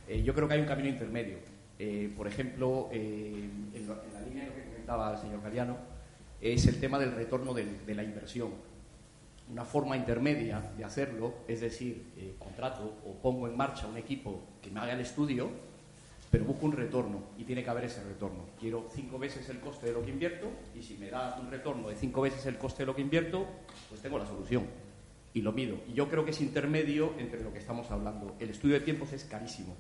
Eh, 0.07 0.23
yo 0.23 0.35
creo 0.35 0.47
que 0.49 0.55
hay 0.55 0.61
un 0.61 0.67
camino 0.67 0.89
intermedio. 0.89 1.39
Eh, 1.79 2.13
por 2.17 2.27
ejemplo, 2.27 2.89
eh, 2.93 3.49
en, 3.75 3.89
la, 3.89 3.95
en, 3.95 4.13
la, 4.13 4.21
línea 4.21 4.45
de 4.45 4.51
lo 4.51 4.57
que 4.57 4.65
comentaba 4.65 5.13
el 5.13 5.19
señor 5.19 5.43
Galiano, 5.43 5.77
es 6.41 6.67
el 6.67 6.79
tema 6.79 6.99
del 6.99 7.13
retorno 7.13 7.55
de, 7.55 7.65
de 7.87 7.95
la 7.95 8.03
inversión. 8.03 8.51
Una 9.51 9.65
forma 9.65 9.97
intermedia 9.97 10.73
de 10.77 10.85
hacerlo, 10.85 11.35
es 11.49 11.61
decir, 11.61 12.13
eh, 12.17 12.35
contrato 12.39 12.99
o 13.07 13.15
pongo 13.15 13.49
en 13.49 13.57
marcha 13.57 13.87
un 13.87 13.97
equipo 13.97 14.43
que 14.61 14.71
me 14.71 14.81
haga 14.81 14.93
el 14.93 15.01
estudio, 15.01 15.51
pero 16.33 16.47
busco 16.47 16.65
un 16.65 16.73
retorno 16.73 17.25
y 17.37 17.45
tiene 17.45 17.63
que 17.63 17.69
haber 17.69 17.85
ese 17.85 18.03
retorno. 18.03 18.47
Quiero 18.59 18.87
cinco 18.91 19.19
veces 19.19 19.47
el 19.51 19.61
coste 19.61 19.89
de 19.89 19.93
lo 19.93 20.03
que 20.03 20.11
invierto 20.11 20.47
y 20.75 20.81
si 20.81 20.97
me 20.97 21.11
da 21.11 21.39
un 21.39 21.51
retorno 21.51 21.91
de 21.91 21.95
cinco 21.95 22.23
veces 22.23 22.47
el 22.47 22.57
coste 22.57 22.85
de 22.85 22.87
lo 22.87 22.97
que 22.97 23.03
invierto, 23.03 23.47
pues 23.91 24.01
tengo 24.01 24.19
la 24.19 24.25
solución 24.25 24.65
y 25.35 25.43
lo 25.43 25.53
mido. 25.53 25.77
Y 25.87 25.93
yo 25.93 26.09
creo 26.09 26.25
que 26.25 26.31
es 26.31 26.41
intermedio 26.41 27.13
entre 27.19 27.45
lo 27.45 27.53
que 27.53 27.59
estamos 27.59 27.91
hablando. 27.91 28.35
El 28.41 28.49
estudio 28.49 28.77
de 28.77 28.81
tiempos 28.81 29.13
es 29.13 29.25
carísimo, 29.25 29.77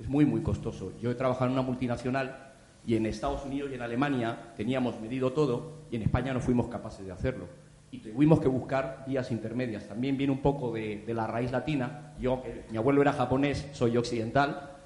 es 0.00 0.08
muy, 0.08 0.24
muy 0.24 0.40
costoso. 0.40 0.94
Yo 1.02 1.10
he 1.10 1.14
trabajado 1.14 1.48
en 1.48 1.52
una 1.52 1.62
multinacional 1.62 2.54
y 2.86 2.96
en 2.96 3.04
Estados 3.04 3.44
Unidos 3.44 3.70
y 3.70 3.74
en 3.74 3.82
Alemania 3.82 4.54
teníamos 4.56 4.98
medido 5.02 5.34
todo 5.34 5.82
y 5.90 5.96
en 5.96 6.02
España 6.02 6.32
no 6.32 6.40
fuimos 6.40 6.68
capaces 6.68 7.04
de 7.04 7.12
hacerlo. 7.12 7.46
Y 7.90 7.98
tuvimos 7.98 8.40
que 8.40 8.48
buscar 8.48 9.04
vías 9.06 9.30
intermedias. 9.30 9.86
También 9.86 10.16
viene 10.16 10.32
un 10.32 10.40
poco 10.40 10.72
de, 10.72 11.04
de 11.04 11.12
la 11.12 11.26
raíz 11.26 11.52
latina. 11.52 12.14
Yo, 12.18 12.42
eh, 12.46 12.64
mi 12.70 12.78
abuelo 12.78 13.02
era 13.02 13.12
japonés, 13.12 13.68
soy 13.72 13.98
occidental, 13.98 14.79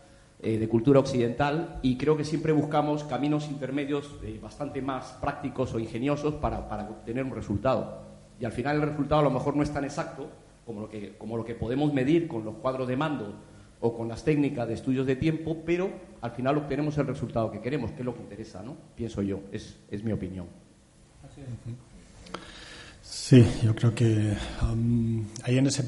eh, 0.45 0.59
de 0.59 0.69
cultura 0.69 1.01
occidental, 1.01 1.79
y 1.83 1.97
creo 1.97 2.17
que 2.17 2.25
siempre 2.25 2.53
buscamos 2.53 3.03
caminos 3.05 3.49
intermedios 3.49 4.15
eh, 4.23 4.39
bastante 4.43 4.83
más 4.83 5.17
prácticos 5.21 5.73
o 5.73 5.79
ingeniosos 5.79 6.35
para, 6.35 6.69
para 6.69 6.85
obtener 6.85 7.25
un 7.25 7.35
resultado. 7.35 8.03
Y 8.39 8.45
al 8.45 8.53
final 8.53 8.77
el 8.77 8.83
resultado 8.83 9.23
a 9.23 9.25
lo 9.25 9.31
mejor 9.31 9.57
no 9.57 9.63
es 9.63 9.73
tan 9.73 9.85
exacto 9.85 10.29
como 10.67 10.83
lo 10.83 10.89
que, 10.89 11.17
como 11.17 11.37
lo 11.37 11.45
que 11.45 11.55
podemos 11.55 11.93
medir 11.93 12.29
con 12.29 12.45
los 12.45 12.57
cuadros 12.57 12.89
de 12.89 12.97
mando 12.97 13.35
o 13.81 13.97
con 13.97 14.09
las 14.09 14.25
técnicas 14.25 14.67
de 14.69 14.75
estudios 14.75 15.07
de 15.07 15.17
tiempo, 15.17 15.63
pero 15.65 15.91
al 16.21 16.31
final 16.33 16.59
obtenemos 16.59 16.97
el 16.99 17.07
resultado 17.07 17.51
que 17.51 17.61
queremos, 17.61 17.93
que 17.93 18.01
es 18.01 18.05
lo 18.05 18.15
que 18.15 18.23
interesa, 18.23 18.63
¿no? 18.63 18.77
Pienso 18.95 19.23
yo, 19.23 19.41
es, 19.53 19.79
es 19.91 20.05
mi 20.05 20.13
opinión. 20.13 20.47
Sí, 23.03 23.45
yo 23.63 23.75
creo 23.75 23.95
que 23.95 24.35
um, 24.63 25.25
ahí 25.43 25.59
en 25.59 25.67
ese 25.67 25.85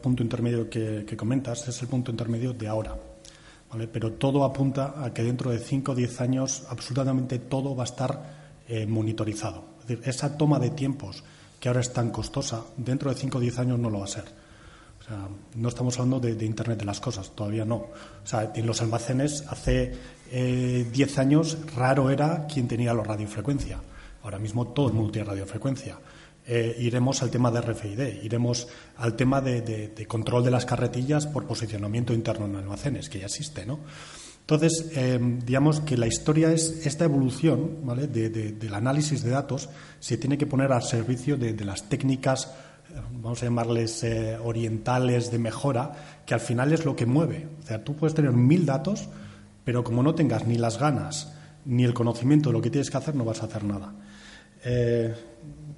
punto 0.00 0.22
intermedio 0.22 0.68
que, 0.68 1.04
que, 1.06 1.16
comentas 1.16 1.66
es 1.68 1.82
el 1.82 1.88
punto 1.88 2.10
intermedio 2.10 2.52
de 2.52 2.68
ahora. 2.68 2.96
Pero 3.92 4.12
todo 4.12 4.44
apunta 4.44 4.94
a 5.04 5.12
que 5.12 5.22
dentro 5.22 5.50
de 5.50 5.58
5 5.58 5.92
o 5.92 5.94
10 5.94 6.20
años 6.20 6.64
absolutamente 6.70 7.38
todo 7.38 7.76
va 7.76 7.84
a 7.84 7.90
estar 7.90 8.62
eh, 8.66 8.86
monitorizado. 8.86 9.64
Es 9.80 9.88
decir, 9.88 10.08
esa 10.08 10.36
toma 10.36 10.58
de 10.58 10.70
tiempos 10.70 11.22
que 11.60 11.68
ahora 11.68 11.80
es 11.80 11.92
tan 11.92 12.10
costosa, 12.10 12.64
dentro 12.76 13.10
de 13.10 13.16
5 13.16 13.38
o 13.38 13.40
10 13.40 13.58
años 13.58 13.78
no 13.78 13.90
lo 13.90 13.98
va 13.98 14.04
a 14.04 14.08
ser. 14.08 14.24
O 14.24 15.04
sea, 15.04 15.28
no 15.54 15.68
estamos 15.68 15.98
hablando 15.98 16.20
de, 16.20 16.44
Internet 16.44 16.78
de 16.78 16.84
las 16.84 17.00
cosas, 17.00 17.30
todavía 17.34 17.64
no. 17.64 17.76
O 17.76 18.26
sea, 18.26 18.52
en 18.54 18.66
los 18.66 18.80
almacenes 18.80 19.44
hace 19.48 19.92
10 20.30 20.32
eh, 20.32 21.20
años 21.20 21.58
raro 21.74 22.10
era 22.10 22.46
quien 22.46 22.68
tenía 22.68 22.94
la 22.94 23.02
radiofrecuencia. 23.02 23.80
Ahora 24.22 24.38
mismo 24.38 24.68
todo 24.68 24.88
el 24.88 24.94
mundo 24.94 25.24
radiofrecuencia. 25.24 25.98
Eh, 26.50 26.76
iremos 26.78 27.22
al 27.22 27.30
tema 27.30 27.50
de 27.50 27.60
RFID, 27.60 28.22
iremos 28.22 28.68
al 28.96 29.16
tema 29.16 29.42
de, 29.42 30.06
control 30.08 30.42
de 30.42 30.50
las 30.50 30.64
carretillas 30.64 31.26
por 31.26 31.46
posicionamiento 31.46 32.14
interno 32.14 32.46
en 32.46 32.56
almacenes, 32.56 33.10
que 33.10 33.18
ya 33.18 33.26
existe, 33.26 33.66
¿no? 33.66 33.80
Entonces, 34.40 34.90
eh, 34.96 35.18
digamos 35.44 35.80
que 35.80 35.98
la 35.98 36.06
historia 36.06 36.50
es 36.50 36.86
esta 36.86 37.04
evolución 37.04 37.80
¿vale? 37.82 38.06
de, 38.06 38.30
del 38.30 38.74
análisis 38.74 39.22
de 39.22 39.28
datos 39.28 39.68
se 40.00 40.16
tiene 40.16 40.38
que 40.38 40.46
poner 40.46 40.72
al 40.72 40.82
servicio 40.82 41.36
de, 41.36 41.52
las 41.66 41.90
técnicas, 41.90 42.50
vamos 43.12 43.42
a 43.42 43.44
llamarles 43.44 44.02
eh, 44.04 44.38
orientales 44.42 45.30
de 45.30 45.38
mejora, 45.38 46.22
que 46.24 46.32
al 46.32 46.40
final 46.40 46.72
es 46.72 46.86
lo 46.86 46.96
que 46.96 47.04
mueve. 47.04 47.46
O 47.62 47.66
sea, 47.66 47.84
tú 47.84 47.94
puedes 47.94 48.14
tener 48.14 48.32
mil 48.32 48.64
datos, 48.64 49.10
pero 49.64 49.84
como 49.84 50.02
no 50.02 50.14
tengas 50.14 50.46
ni 50.46 50.56
las 50.56 50.78
ganas 50.78 51.34
ni 51.66 51.84
el 51.84 51.92
conocimiento 51.92 52.48
de 52.48 52.54
lo 52.54 52.62
que 52.62 52.70
tienes 52.70 52.90
que 52.90 52.96
hacer, 52.96 53.14
no 53.14 53.26
vas 53.26 53.42
a 53.42 53.46
hacer 53.46 53.64
nada. 53.64 53.92
Eh, 54.64 55.14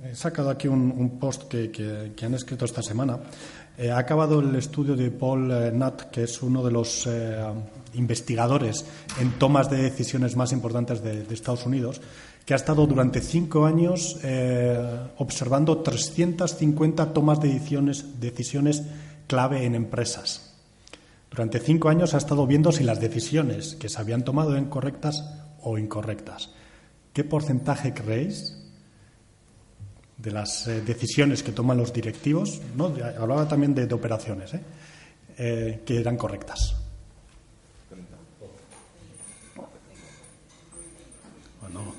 he 0.03 0.15
sacado 0.15 0.51
aquí 0.51 0.69
un, 0.69 1.19
post 1.21 1.45
que, 1.45 2.15
han 2.23 2.35
escrito 2.35 2.65
esta 2.65 2.83
semana. 2.83 3.19
Eh, 3.77 3.91
ha 3.91 3.99
acabado 3.99 4.41
el 4.41 4.55
estudio 4.57 4.97
de 4.97 5.11
Paul 5.11 5.51
eh, 5.51 5.73
Nutt, 5.73 6.11
que 6.11 6.25
es 6.25 6.43
uno 6.43 6.63
de 6.65 6.71
los 6.71 7.07
eh, 7.07 7.37
investigadores 7.95 8.85
en 9.21 9.33
tomas 9.33 9.71
de 9.71 9.83
decisiones 9.83 10.37
más 10.37 10.53
importantes 10.53 11.03
de, 11.03 11.27
Estados 11.31 11.67
Unidos, 11.67 12.01
que 12.45 12.55
ha 12.55 12.57
estado 12.57 12.87
durante 12.87 13.21
cinco 13.21 13.67
años 13.67 14.19
observando 15.19 15.79
350 15.79 17.13
tomas 17.13 17.39
de 17.41 17.49
decisiones 18.19 18.83
clave 19.27 19.65
en 19.65 19.75
empresas. 19.75 20.55
Durante 21.31 21.61
cinco 21.61 21.91
años 21.91 22.15
ha 22.15 22.19
estado 22.19 22.47
viendo 22.47 22.73
si 22.73 22.83
las 22.83 22.99
decisiones 22.99 23.77
que 23.77 23.89
se 23.89 24.01
habían 24.01 24.25
tomado 24.25 24.53
eran 24.53 24.65
correctas 24.71 25.23
o 25.63 25.79
incorrectas. 25.79 26.51
¿Qué 27.13 27.23
porcentaje 27.23 27.95
creéis 27.95 28.60
de 30.23 30.31
las 30.31 30.67
eh, 30.67 30.83
decisiones 30.83 31.43
que 31.43 31.53
toman 31.53 31.79
los 31.79 31.93
directivos, 31.93 32.61
¿no? 32.77 32.93
hablaba 33.19 33.49
también 33.49 33.75
de, 33.75 33.93
operaciones, 33.93 34.55
¿eh? 34.55 34.61
Eh, 35.39 35.83
que 35.87 35.99
eran 35.99 36.17
correctas. 36.17 36.77
Bueno, 41.61 41.95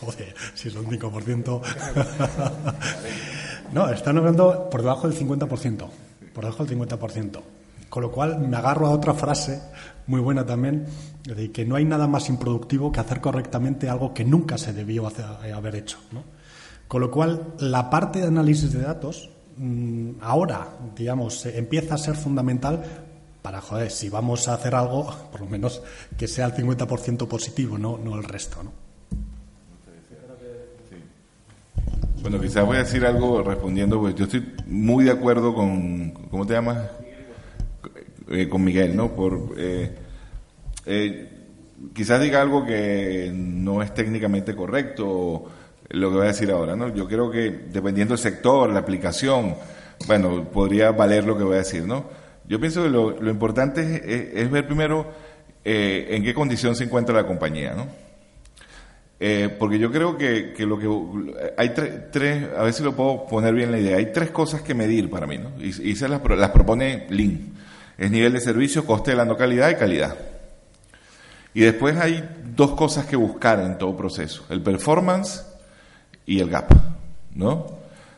joder, 0.00 0.34
si 0.54 0.68
es 0.68 0.76
un 0.76 0.86
5%. 0.86 1.60
no, 3.72 3.90
están 3.90 4.18
hablando 4.18 4.70
por 4.70 4.82
debajo 4.82 5.08
del 5.08 5.18
50%, 5.18 5.88
por 6.32 6.44
debajo 6.44 6.64
del 6.64 6.78
50%. 6.78 7.40
Con 7.88 8.02
lo 8.02 8.10
cual 8.10 8.40
me 8.40 8.56
agarro 8.56 8.86
a 8.86 8.90
otra 8.90 9.14
frase 9.14 9.60
muy 10.06 10.20
buena 10.20 10.44
también, 10.44 10.86
de 11.24 11.50
que 11.50 11.64
no 11.64 11.76
hay 11.76 11.84
nada 11.84 12.06
más 12.06 12.28
improductivo 12.28 12.92
que 12.92 13.00
hacer 13.00 13.20
correctamente 13.20 13.88
algo 13.88 14.12
que 14.12 14.24
nunca 14.24 14.58
se 14.58 14.72
debió 14.72 15.06
hacer, 15.06 15.24
haber 15.52 15.76
hecho. 15.76 15.98
¿no? 16.12 16.22
Con 16.88 17.00
lo 17.00 17.10
cual, 17.10 17.54
la 17.58 17.90
parte 17.90 18.20
de 18.20 18.26
análisis 18.26 18.72
de 18.72 18.82
datos 18.82 19.30
mmm, 19.56 20.10
ahora, 20.20 20.68
digamos, 20.96 21.46
empieza 21.46 21.94
a 21.94 21.98
ser 21.98 22.14
fundamental 22.14 22.82
para, 23.42 23.60
joder, 23.60 23.90
si 23.90 24.08
vamos 24.08 24.48
a 24.48 24.54
hacer 24.54 24.74
algo, 24.74 25.14
por 25.30 25.40
lo 25.40 25.46
menos 25.46 25.82
que 26.16 26.28
sea 26.28 26.46
el 26.46 26.54
50% 26.54 27.28
positivo, 27.28 27.78
no, 27.78 27.98
no 27.98 28.16
el 28.16 28.24
resto, 28.24 28.62
¿no? 28.62 28.84
Bueno, 32.22 32.40
quizás 32.40 32.64
voy 32.64 32.76
a 32.78 32.84
decir 32.84 33.04
algo 33.04 33.42
respondiendo, 33.42 34.00
pues 34.00 34.14
yo 34.14 34.24
estoy 34.24 34.54
muy 34.66 35.04
de 35.04 35.10
acuerdo 35.10 35.54
con, 35.54 36.10
¿cómo 36.30 36.46
te 36.46 36.54
llamas? 36.54 36.78
Eh, 38.30 38.48
con 38.48 38.64
Miguel, 38.64 38.96
¿no? 38.96 39.14
Por, 39.14 39.54
eh, 39.58 39.94
eh, 40.86 41.28
quizás 41.92 42.22
diga 42.22 42.40
algo 42.40 42.64
que 42.64 43.30
no 43.30 43.82
es 43.82 43.92
técnicamente 43.92 44.56
correcto 44.56 45.44
lo 45.90 46.10
que 46.10 46.16
voy 46.16 46.24
a 46.24 46.28
decir 46.28 46.50
ahora, 46.50 46.76
¿no? 46.76 46.94
Yo 46.94 47.06
creo 47.06 47.30
que 47.30 47.50
dependiendo 47.50 48.14
del 48.14 48.22
sector, 48.22 48.70
la 48.70 48.80
aplicación, 48.80 49.54
bueno, 50.06 50.44
podría 50.44 50.90
valer 50.92 51.24
lo 51.24 51.36
que 51.36 51.44
voy 51.44 51.54
a 51.54 51.58
decir, 51.58 51.82
¿no? 51.84 52.04
Yo 52.46 52.60
pienso 52.60 52.82
que 52.82 52.90
lo, 52.90 53.30
importante 53.30 54.40
es, 54.40 54.50
ver 54.50 54.66
primero 54.66 55.10
eh, 55.64 56.08
en 56.10 56.22
qué 56.22 56.34
condición 56.34 56.76
se 56.76 56.84
encuentra 56.84 57.14
la 57.14 57.26
compañía, 57.26 57.74
¿no? 57.74 57.86
Eh, 59.20 59.54
porque 59.58 59.78
yo 59.78 59.90
creo 59.90 60.18
que, 60.18 60.52
que 60.52 60.66
lo 60.66 60.78
que 60.78 60.88
hay 61.56 61.70
tre, 61.70 62.08
tres, 62.12 62.48
a 62.56 62.64
ver 62.64 62.72
si 62.72 62.82
lo 62.82 62.94
puedo 62.94 63.26
poner 63.26 63.54
bien 63.54 63.70
la 63.70 63.78
idea, 63.78 63.96
hay 63.96 64.12
tres 64.12 64.30
cosas 64.30 64.60
que 64.60 64.74
medir 64.74 65.08
para 65.08 65.26
mí, 65.26 65.38
¿no? 65.38 65.52
Y, 65.58 65.68
y 65.68 65.96
se 65.96 66.08
las, 66.08 66.20
las 66.28 66.50
propone 66.50 67.06
Lean. 67.10 67.54
Es 67.96 68.10
nivel 68.10 68.32
de 68.32 68.40
servicio, 68.40 68.84
coste 68.84 69.12
de 69.12 69.16
la 69.16 69.24
no 69.24 69.36
calidad 69.36 69.70
y 69.70 69.76
calidad. 69.76 70.16
Y 71.54 71.60
después 71.60 71.96
hay 71.96 72.28
dos 72.54 72.72
cosas 72.72 73.06
que 73.06 73.16
buscar 73.16 73.60
en 73.60 73.78
todo 73.78 73.96
proceso, 73.96 74.44
el 74.50 74.60
performance 74.60 75.53
y 76.26 76.40
el 76.40 76.50
gap, 76.50 76.72
¿no? 77.34 77.66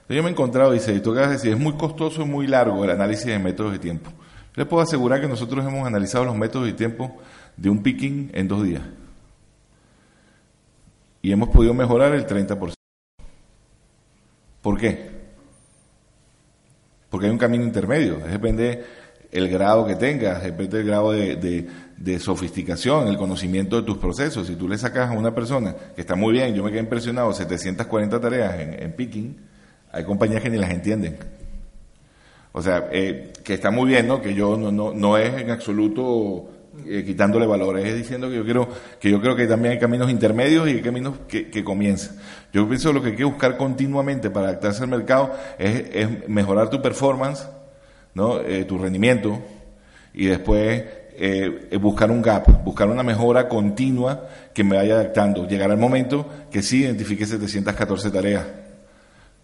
Yo 0.09 0.23
me 0.23 0.29
he 0.29 0.33
encontrado, 0.33 0.71
dice, 0.71 0.99
tú 1.01 1.13
acabas 1.13 1.31
de 1.31 1.37
decir, 1.37 1.53
es 1.53 1.59
muy 1.59 1.73
costoso 1.75 2.23
y 2.23 2.25
muy 2.25 2.47
largo 2.47 2.85
el 2.85 2.91
análisis 2.91 3.27
de 3.27 3.39
métodos 3.39 3.73
de 3.73 3.81
tiempo. 3.81 4.11
Yo 4.11 4.63
les 4.63 4.67
puedo 4.67 4.83
asegurar 4.83 5.21
que 5.21 5.27
nosotros 5.27 5.67
hemos 5.67 5.87
analizado 5.87 6.25
los 6.25 6.37
métodos 6.37 6.67
de 6.67 6.73
tiempo 6.75 7.17
de 7.57 7.71
un 7.71 7.83
picking 7.83 8.31
en 8.33 8.47
dos 8.47 8.63
días. 8.63 8.83
Y 11.23 11.33
hemos 11.33 11.49
podido 11.49 11.75
mejorar 11.75 12.15
el 12.15 12.25
30%. 12.25 12.75
¿Por 14.63 14.79
qué? 14.79 15.11
Porque 17.11 17.27
hay 17.27 17.33
un 17.33 17.39
camino 17.39 17.65
intermedio. 17.65 18.19
Depende 18.19 18.85
el 19.37 19.49
grado 19.49 19.87
que 19.87 19.97
tengas, 19.97 20.43
depende 20.43 20.79
del 20.79 20.87
grado 20.87 21.13
de, 21.13 21.67
de, 21.97 22.19
sofisticación, 22.19 23.09
el 23.09 23.19
conocimiento 23.19 23.77
de 23.77 23.83
tus 23.83 23.99
procesos. 23.99 24.47
Si 24.47 24.57
tú 24.57 24.69
le 24.69 24.79
sacas 24.79 25.11
a 25.11 25.13
una 25.13 25.35
persona 25.35 25.75
que 25.95 26.01
está 26.01 26.15
muy 26.15 26.33
bien, 26.33 26.55
yo 26.55 26.65
me 26.65 26.71
quedé 26.71 26.81
impresionado, 26.81 27.33
740 27.33 28.21
tareas 28.21 28.59
en, 28.61 28.83
en 28.83 28.93
picking, 28.93 29.37
hay 29.93 30.05
compañías 30.05 30.43
que 30.43 30.51
ni 30.51 30.59
las 30.59 30.71
entienden. 30.71 31.19
O 32.53 32.63
sea, 32.63 32.89
eh, 32.91 33.35
que 33.45 33.53
está 33.53 33.71
muy 33.71 33.89
bien, 33.89 34.09
¿no? 34.09 34.23
Que 34.23 34.35
yo 34.35 34.57
no, 34.57 34.73
no, 34.73 34.95
no 34.95 35.19
es 35.19 35.35
en 35.35 35.51
absoluto 35.51 36.49
eh, 36.87 37.05
quitándole 37.05 37.47
valores, 37.47 37.85
es 37.87 37.95
diciendo 37.97 38.31
que 38.31 38.37
yo 38.37 38.45
quiero, 38.45 38.69
que 38.99 39.11
yo 39.11 39.21
creo 39.21 39.37
que 39.37 39.47
también 39.47 39.73
hay 39.73 39.79
caminos 39.79 40.11
intermedios 40.11 40.67
y 40.69 40.73
hay 40.73 40.83
caminos 40.83 41.17
que, 41.29 41.51
que 41.51 41.63
comienzan. 41.63 42.17
Yo 42.53 42.67
pienso 42.67 42.89
que 42.89 42.95
lo 42.95 43.03
que 43.03 43.11
hay 43.11 43.17
que 43.17 43.25
buscar 43.25 43.59
continuamente 43.59 44.31
para 44.31 44.49
adaptarse 44.49 44.83
al 44.83 44.89
mercado 44.89 45.33
es, 45.59 45.85
es 45.93 46.29
mejorar 46.29 46.71
tu 46.71 46.81
performance, 46.81 47.47
¿no? 48.17 48.41
Eh, 48.41 48.65
tu 48.65 48.79
rendimiento 48.79 49.39
y 50.15 50.25
después 50.25 50.83
eh, 51.19 51.69
eh, 51.71 51.77
buscar 51.77 52.11
un 52.11 52.23
gap, 52.23 52.65
buscar 52.65 52.89
una 52.89 53.03
mejora 53.03 53.47
continua 53.47 54.27
que 54.55 54.65
me 54.65 54.77
vaya 54.77 54.95
adaptando. 54.95 55.47
Llegará 55.47 55.75
el 55.75 55.79
momento 55.79 56.27
que 56.51 56.63
sí 56.63 56.79
identifique 56.79 57.27
714 57.27 58.11
tareas, 58.11 58.47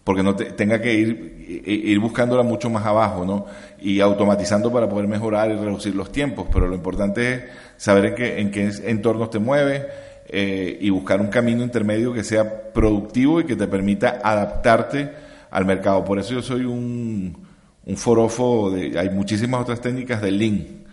porque 0.03 0.23
no 0.23 0.35
tenga 0.35 0.81
que 0.81 0.91
ir, 0.91 1.63
ir 1.67 1.99
buscándola 1.99 2.41
mucho 2.41 2.71
más 2.71 2.83
abajo, 2.83 3.23
¿no? 3.23 3.45
Y 3.79 3.99
automatizando 3.99 4.73
para 4.73 4.89
poder 4.89 5.07
mejorar 5.07 5.51
y 5.51 5.53
reducir 5.53 5.93
los 5.93 6.11
tiempos. 6.11 6.47
Pero 6.51 6.67
lo 6.67 6.73
importante 6.73 7.31
es 7.31 7.43
saber 7.77 8.05
en 8.05 8.15
qué, 8.15 8.39
en 8.39 8.49
qué 8.49 8.71
entornos 8.89 9.29
te 9.29 9.37
mueves 9.37 9.83
y 10.31 10.89
buscar 10.89 11.21
un 11.21 11.27
camino 11.27 11.61
intermedio 11.61 12.11
que 12.11 12.23
sea 12.23 12.73
productivo 12.73 13.39
y 13.39 13.43
que 13.43 13.55
te 13.55 13.67
permita 13.67 14.19
adaptarte 14.23 15.11
al 15.51 15.63
mercado. 15.63 16.03
Por 16.03 16.17
eso 16.17 16.33
yo 16.33 16.41
soy 16.41 16.65
un, 16.65 17.52
un 17.85 17.97
forofo 17.97 18.71
de, 18.71 18.97
hay 18.97 19.09
muchísimas 19.09 19.61
otras 19.61 19.81
técnicas 19.81 20.21
de 20.21 20.31
Lean 20.31 20.83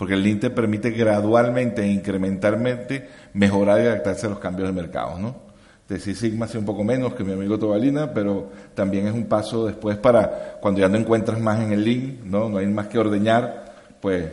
porque 0.00 0.14
el 0.14 0.22
Lean 0.22 0.40
te 0.40 0.48
permite 0.48 0.92
gradualmente 0.92 1.82
e 1.82 1.88
incrementalmente 1.88 3.06
mejorar 3.34 3.82
y 3.82 3.84
adaptarse 3.84 4.24
a 4.24 4.30
los 4.30 4.38
cambios 4.38 4.66
del 4.66 4.74
mercado, 4.74 5.18
¿no? 5.18 5.36
Decir 5.86 6.16
Sigma 6.16 6.46
hace 6.46 6.56
un 6.56 6.64
poco 6.64 6.82
menos 6.82 7.12
que 7.12 7.22
mi 7.22 7.34
amigo 7.34 7.58
Tobalina, 7.58 8.10
pero 8.14 8.48
también 8.74 9.08
es 9.08 9.12
un 9.12 9.26
paso 9.26 9.66
después 9.66 9.98
para 9.98 10.56
cuando 10.58 10.80
ya 10.80 10.88
no 10.88 10.96
encuentras 10.96 11.38
más 11.38 11.60
en 11.60 11.72
el 11.72 11.84
Lean, 11.84 12.18
¿no? 12.24 12.48
No 12.48 12.56
hay 12.56 12.66
más 12.68 12.86
que 12.86 12.98
ordeñar, 12.98 13.74
pues... 14.00 14.24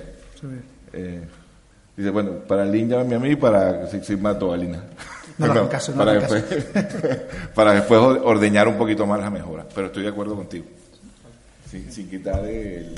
Eh, 0.94 1.20
dice, 1.98 2.12
bueno, 2.12 2.32
para 2.48 2.64
el 2.64 2.72
Lean 2.72 2.88
llámame 2.88 3.16
a 3.16 3.20
mí 3.20 3.30
y 3.32 3.36
para 3.36 3.88
Sigma 3.88 4.40
Tobalina. 4.40 4.84
No, 5.38 5.54
no, 5.54 5.68
caso, 5.70 5.92
no 5.92 5.98
para, 5.98 6.14
después, 6.14 6.46
para 7.54 7.74
después 7.74 8.00
ordeñar 8.00 8.70
un 8.70 8.78
poquito 8.78 9.06
más 9.06 9.20
la 9.20 9.30
mejora. 9.30 9.66
Pero 9.76 9.88
estoy 9.88 10.04
de 10.04 10.10
acuerdo 10.10 10.34
contigo. 10.34 10.64
Sin, 11.70 11.92
sin 11.92 12.10
quitar 12.10 12.46
el... 12.46 12.96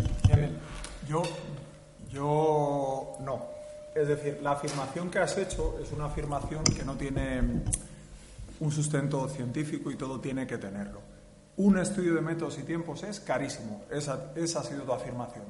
Yo 1.08 1.24
yo 2.12 3.18
no. 3.22 3.46
Es 3.96 4.08
decir, 4.08 4.40
la 4.42 4.52
afirmación 4.52 5.10
que 5.10 5.20
has 5.20 5.38
hecho 5.38 5.80
es 5.82 5.92
una 5.92 6.06
afirmación 6.06 6.64
que 6.64 6.84
no 6.84 6.96
tiene 6.96 7.42
un 8.60 8.72
sustento 8.72 9.28
científico 9.30 9.92
y 9.92 9.96
todo 9.96 10.20
tiene 10.20 10.48
que 10.48 10.58
tenerlo. 10.58 11.02
Un 11.58 11.78
estudio 11.78 12.16
de 12.16 12.22
métodos 12.22 12.58
y 12.60 12.64
tiempos 12.64 13.04
es 13.04 13.20
carísimo. 13.20 13.84
Esa, 13.92 14.32
esa 14.36 14.60
ha 14.62 14.64
sido 14.64 14.84
tu 14.84 14.94
afirmación. 14.94 15.44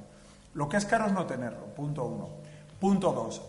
Lo 0.53 0.67
que 0.67 0.77
es 0.77 0.85
caro 0.85 1.05
es 1.05 1.13
no 1.13 1.25
tenerlo. 1.25 1.65
Punto 1.75 2.05
uno. 2.05 2.29
Punto 2.79 3.11
dos. 3.11 3.41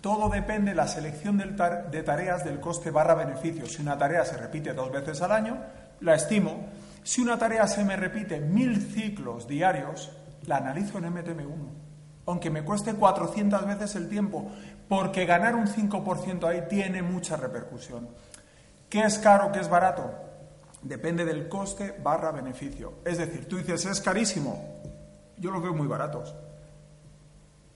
Todo 0.00 0.30
depende 0.30 0.70
de 0.70 0.76
la 0.76 0.88
selección 0.88 1.36
de 1.36 2.02
tareas 2.02 2.44
del 2.44 2.58
coste 2.58 2.90
barra 2.90 3.14
beneficio. 3.14 3.66
Si 3.66 3.82
una 3.82 3.98
tarea 3.98 4.24
se 4.24 4.38
repite 4.38 4.72
dos 4.72 4.90
veces 4.90 5.20
al 5.20 5.32
año, 5.32 5.58
la 6.00 6.14
estimo. 6.14 6.68
Si 7.02 7.20
una 7.20 7.38
tarea 7.38 7.66
se 7.66 7.84
me 7.84 7.96
repite 7.96 8.40
mil 8.40 8.80
ciclos 8.80 9.46
diarios, 9.48 10.10
la 10.46 10.58
analizo 10.58 10.98
en 10.98 11.04
MTM1 11.04 11.80
aunque 12.30 12.50
me 12.50 12.62
cueste 12.62 12.94
400 12.94 13.66
veces 13.66 13.96
el 13.96 14.08
tiempo, 14.08 14.50
porque 14.88 15.26
ganar 15.26 15.56
un 15.56 15.66
5% 15.66 16.46
ahí 16.46 16.62
tiene 16.68 17.02
mucha 17.02 17.36
repercusión. 17.36 18.08
¿Qué 18.88 19.02
es 19.02 19.18
caro, 19.18 19.50
qué 19.52 19.60
es 19.60 19.68
barato? 19.68 20.12
Depende 20.82 21.24
del 21.24 21.48
coste 21.48 21.96
barra 22.02 22.30
beneficio. 22.30 22.94
Es 23.04 23.18
decir, 23.18 23.46
tú 23.46 23.56
dices, 23.56 23.84
es 23.84 24.00
carísimo. 24.00 24.80
Yo 25.38 25.50
los 25.50 25.62
veo 25.62 25.74
muy 25.74 25.86
baratos. 25.88 26.34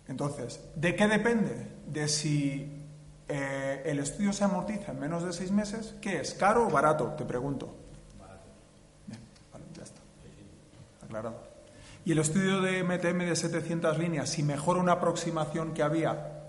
Entonces, 0.06 0.60
¿de 0.76 0.94
qué 0.94 1.08
depende? 1.08 1.68
De 1.86 2.08
si 2.08 2.80
eh, 3.28 3.82
el 3.84 3.98
estudio 3.98 4.32
se 4.32 4.44
amortiza 4.44 4.92
en 4.92 5.00
menos 5.00 5.24
de 5.24 5.32
seis 5.32 5.50
meses. 5.50 5.96
¿Qué 6.00 6.20
es? 6.20 6.34
¿Caro 6.34 6.66
o 6.66 6.70
barato? 6.70 7.14
Te 7.16 7.24
pregunto. 7.24 7.74
Barato. 8.18 8.44
Bien, 9.06 9.20
vale, 9.52 9.64
ya 9.76 9.82
está. 9.82 10.00
Aclarado. 11.14 11.38
Y 12.04 12.12
el 12.12 12.18
estudio 12.18 12.60
de 12.60 12.82
MTM 12.82 13.18
de 13.18 13.36
700 13.36 13.98
líneas, 13.98 14.28
si 14.28 14.42
mejora 14.42 14.80
una 14.80 14.92
aproximación 14.92 15.72
que 15.72 15.84
había 15.84 16.40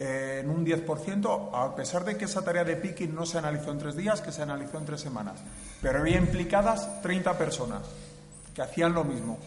en 0.00 0.50
un 0.50 0.66
10%, 0.66 1.50
a 1.52 1.74
pesar 1.76 2.04
de 2.04 2.16
que 2.16 2.24
esa 2.24 2.42
tarea 2.42 2.64
de 2.64 2.76
picking 2.76 3.14
no 3.14 3.24
se 3.24 3.38
analizó 3.38 3.70
en 3.70 3.78
tres 3.78 3.96
días, 3.96 4.20
que 4.20 4.32
se 4.32 4.42
analizó 4.42 4.78
en 4.78 4.86
tres 4.86 5.00
semanas, 5.00 5.40
pero 5.80 6.00
había 6.00 6.18
implicadas 6.18 7.00
30 7.00 7.38
personas 7.38 7.82
que 8.54 8.60
hacían 8.60 8.92
lo 8.92 9.04
mismo. 9.04 9.38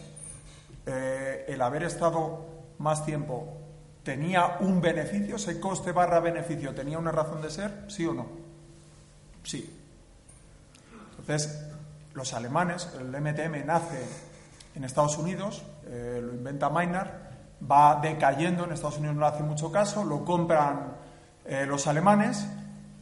Eh, 0.86 1.44
el 1.48 1.60
haber 1.60 1.84
estado 1.84 2.46
más 2.78 3.04
tiempo 3.04 3.58
tenía 4.02 4.56
un 4.60 4.80
beneficio, 4.80 5.36
ese 5.36 5.60
coste 5.60 5.92
barra 5.92 6.18
beneficio 6.20 6.74
tenía 6.74 6.98
una 6.98 7.12
razón 7.12 7.42
de 7.42 7.50
ser, 7.50 7.84
sí 7.88 8.06
o 8.06 8.14
no. 8.14 8.26
Sí. 9.44 9.70
Entonces, 11.18 11.62
los 12.14 12.32
alemanes, 12.32 12.88
el 12.98 13.08
MTM 13.08 13.66
nace 13.66 14.31
en 14.74 14.84
Estados 14.84 15.18
Unidos, 15.18 15.62
eh, 15.86 16.20
lo 16.22 16.34
inventa 16.34 16.70
Maynard, 16.70 17.10
va 17.70 18.00
decayendo, 18.00 18.64
en 18.64 18.72
Estados 18.72 18.98
Unidos 18.98 19.16
no 19.16 19.22
le 19.22 19.26
hace 19.28 19.42
mucho 19.42 19.70
caso, 19.70 20.04
lo 20.04 20.24
compran 20.24 20.94
eh, 21.44 21.66
los 21.66 21.86
alemanes 21.86 22.46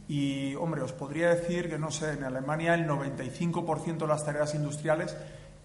y, 0.07 0.55
hombre, 0.55 0.81
os 0.81 0.91
podría 0.91 1.29
decir 1.29 1.69
que, 1.69 1.77
no 1.77 1.91
sé, 1.91 2.13
en 2.13 2.23
Alemania 2.23 2.73
el 2.73 2.87
95% 2.87 3.97
de 3.97 4.07
las 4.07 4.25
tareas 4.25 4.53
industriales 4.55 5.15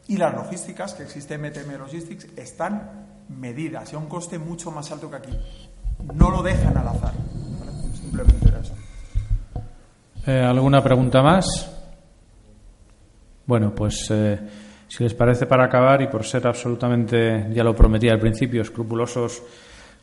y 0.08 0.16
las 0.16 0.34
logísticas, 0.34 0.94
que 0.94 1.02
existe 1.02 1.36
MTM 1.36 1.78
Logistics, 1.78 2.28
están 2.36 3.06
medidas 3.28 3.92
y 3.92 3.96
a 3.96 3.98
un 3.98 4.06
coste 4.06 4.38
mucho 4.38 4.70
más 4.70 4.90
alto 4.92 5.10
que 5.10 5.16
aquí. 5.16 5.38
No 6.14 6.30
lo 6.30 6.42
dejan 6.42 6.76
al 6.76 6.88
azar. 6.88 7.12
Simplemente 7.94 8.48
era 8.48 8.60
eso. 8.60 8.74
Eh, 10.26 10.44
¿Alguna 10.44 10.82
pregunta 10.82 11.22
más? 11.22 11.72
Bueno, 13.46 13.74
pues 13.74 14.10
si 14.88 15.02
les 15.02 15.14
parece 15.14 15.46
para 15.46 15.64
acabar 15.64 16.00
y 16.02 16.06
por 16.06 16.24
ser 16.24 16.46
absolutamente, 16.46 17.46
ya 17.52 17.64
lo 17.64 17.74
prometí 17.74 18.08
al 18.08 18.20
principio, 18.20 18.62
escrupulosos 18.62 19.42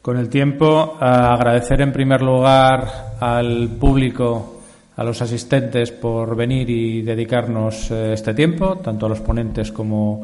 con 0.01 0.17
el 0.17 0.27
tiempo, 0.27 0.97
agradecer 0.99 1.79
en 1.81 1.93
primer 1.93 2.21
lugar 2.21 3.15
al 3.19 3.69
público, 3.79 4.61
a 4.97 5.03
los 5.03 5.21
asistentes 5.21 5.91
por 5.91 6.35
venir 6.35 6.69
y 6.69 7.01
dedicarnos 7.01 7.89
eh, 7.89 8.13
este 8.13 8.33
tiempo, 8.33 8.77
tanto 8.77 9.05
a 9.05 9.09
los 9.09 9.21
ponentes 9.21 9.71
como, 9.71 10.21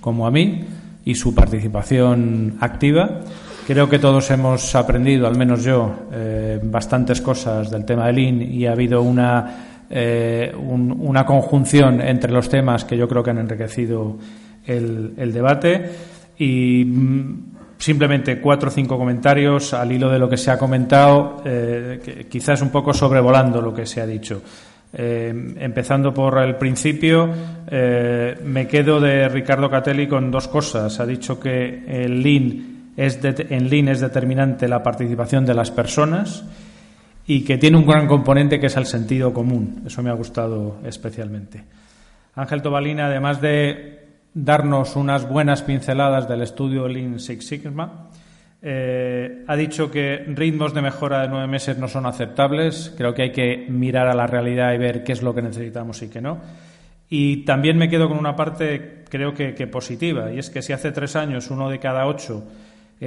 como 0.00 0.26
a 0.26 0.30
mí, 0.30 0.64
y 1.04 1.14
su 1.14 1.34
participación 1.34 2.56
activa. 2.60 3.20
Creo 3.66 3.88
que 3.88 3.98
todos 3.98 4.30
hemos 4.30 4.74
aprendido, 4.74 5.26
al 5.26 5.36
menos 5.36 5.64
yo, 5.64 5.90
eh, 6.12 6.60
bastantes 6.62 7.20
cosas 7.20 7.70
del 7.70 7.84
tema 7.84 8.06
del 8.08 8.18
IN 8.18 8.42
y 8.42 8.66
ha 8.66 8.72
habido 8.72 9.02
una 9.02 9.71
eh, 9.94 10.50
una 10.56 11.26
conjunción 11.26 12.00
entre 12.00 12.32
los 12.32 12.48
temas 12.48 12.86
que 12.86 12.96
yo 12.96 13.06
creo 13.06 13.22
que 13.22 13.28
han 13.28 13.36
enriquecido 13.36 14.16
el, 14.64 15.32
debate 15.34 15.90
y 16.38 16.82
mm, 16.82 17.52
simplemente 17.76 18.40
cuatro 18.40 18.70
o 18.70 18.72
cinco 18.72 18.96
comentarios 18.96 19.74
al 19.74 19.92
hilo 19.92 20.08
de 20.08 20.18
lo 20.18 20.30
que 20.30 20.38
se 20.38 20.50
ha 20.50 20.56
comentado, 20.56 21.42
eh, 21.44 22.24
quizás 22.30 22.62
un 22.62 22.70
poco 22.70 22.94
sobrevolando 22.94 23.60
lo 23.60 23.74
que 23.74 23.84
se 23.84 24.00
ha 24.00 24.06
dicho. 24.06 24.40
Eh, 24.94 25.54
empezando 25.58 26.14
por 26.14 26.38
el 26.38 26.56
principio, 26.56 27.28
me 28.44 28.66
quedo 28.66 28.98
de 28.98 29.28
Ricardo 29.28 29.68
Catelli 29.68 30.06
con 30.06 30.30
dos 30.30 30.48
cosas. 30.48 31.00
Ha 31.00 31.06
dicho 31.06 31.38
que 31.38 31.84
en 31.86 32.22
Lean 32.22 32.92
es 32.96 33.20
determinante 33.20 34.68
la 34.68 34.82
participación 34.82 35.44
de 35.44 35.54
las 35.54 35.70
personas 35.70 36.44
y 37.26 37.44
que 37.44 37.58
tiene 37.58 37.76
un 37.76 37.86
gran 37.86 38.06
componente 38.06 38.58
que 38.58 38.66
es 38.66 38.76
el 38.76 38.86
sentido 38.86 39.32
común. 39.32 39.82
Eso 39.86 40.02
me 40.02 40.10
ha 40.10 40.14
gustado 40.14 40.78
especialmente. 40.84 41.62
Ángel 42.34 42.62
Tobalina, 42.62 43.06
además 43.06 43.40
de 43.40 44.00
darnos 44.34 44.96
unas 44.96 45.28
buenas 45.28 45.62
pinceladas 45.62 46.28
del 46.28 46.42
estudio 46.42 46.88
Lean 46.88 47.20
Six 47.20 47.46
Sigma, 47.46 48.08
eh, 48.64 49.44
ha 49.46 49.56
dicho 49.56 49.90
que 49.90 50.24
ritmos 50.28 50.72
de 50.72 50.82
mejora 50.82 51.22
de 51.22 51.28
nueve 51.28 51.48
meses 51.48 51.78
no 51.78 51.88
son 51.88 52.06
aceptables. 52.06 52.94
Creo 52.96 53.12
que 53.12 53.22
hay 53.22 53.32
que 53.32 53.66
mirar 53.68 54.06
a 54.06 54.14
la 54.14 54.26
realidad 54.26 54.72
y 54.72 54.78
ver 54.78 55.02
qué 55.04 55.12
es 55.12 55.22
lo 55.22 55.34
que 55.34 55.42
necesitamos 55.42 56.00
y 56.02 56.08
qué 56.08 56.20
no. 56.20 56.38
Y 57.10 57.44
también 57.44 57.76
me 57.76 57.90
quedo 57.90 58.08
con 58.08 58.18
una 58.18 58.34
parte, 58.34 59.04
creo 59.08 59.34
que, 59.34 59.54
que 59.54 59.66
positiva, 59.66 60.32
y 60.32 60.38
es 60.38 60.48
que 60.48 60.62
si 60.62 60.72
hace 60.72 60.92
tres 60.92 61.14
años 61.14 61.50
uno 61.50 61.68
de 61.68 61.78
cada 61.78 62.06
ocho 62.06 62.44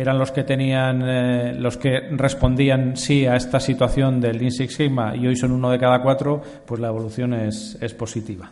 eran 0.01 0.17
los 0.17 0.31
que 0.31 0.43
tenían, 0.43 1.01
eh, 1.07 1.53
los 1.57 1.77
que 1.77 2.01
respondían 2.11 2.97
sí 2.97 3.25
a 3.25 3.35
esta 3.35 3.61
situación 3.61 4.19
del 4.19 4.37
Lean 4.37 4.51
Sigma 4.51 5.15
y 5.15 5.25
hoy 5.25 5.37
son 5.37 5.53
uno 5.53 5.71
de 5.71 5.79
cada 5.79 6.01
cuatro, 6.01 6.41
pues 6.65 6.81
la 6.81 6.89
evolución 6.89 7.33
es, 7.33 7.77
positiva. 7.97 8.51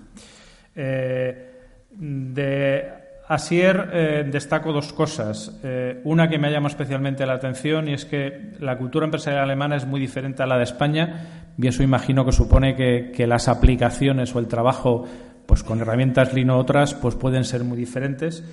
Eh, 0.73 1.49
de 1.91 2.83
Asier 3.27 3.89
eh, 3.91 4.23
destaco 4.31 4.71
dos 4.71 4.93
cosas. 4.93 5.59
una 6.05 6.29
que 6.29 6.39
me 6.39 6.49
llama 6.49 6.69
especialmente 6.69 7.25
la 7.25 7.33
atención 7.33 7.89
y 7.89 7.93
es 7.93 8.05
que 8.05 8.53
la 8.59 8.77
cultura 8.77 9.05
empresarial 9.05 9.43
alemana 9.43 9.75
es 9.75 9.85
muy 9.85 9.99
diferente 9.99 10.43
a 10.43 10.47
la 10.47 10.57
de 10.57 10.63
España 10.63 11.51
y 11.57 11.67
eso 11.67 11.83
imagino 11.83 12.25
que 12.25 12.31
supone 12.31 12.75
que, 12.75 13.11
que 13.13 13.27
las 13.27 13.49
aplicaciones 13.49 14.33
o 14.33 14.39
el 14.39 14.47
trabajo 14.47 15.05
pues 15.45 15.61
con 15.61 15.81
herramientas 15.81 16.33
Lean 16.33 16.51
o 16.51 16.57
otras 16.57 16.93
pues 16.93 17.15
pueden 17.15 17.43
ser 17.43 17.65
muy 17.65 17.77
diferentes 17.77 18.43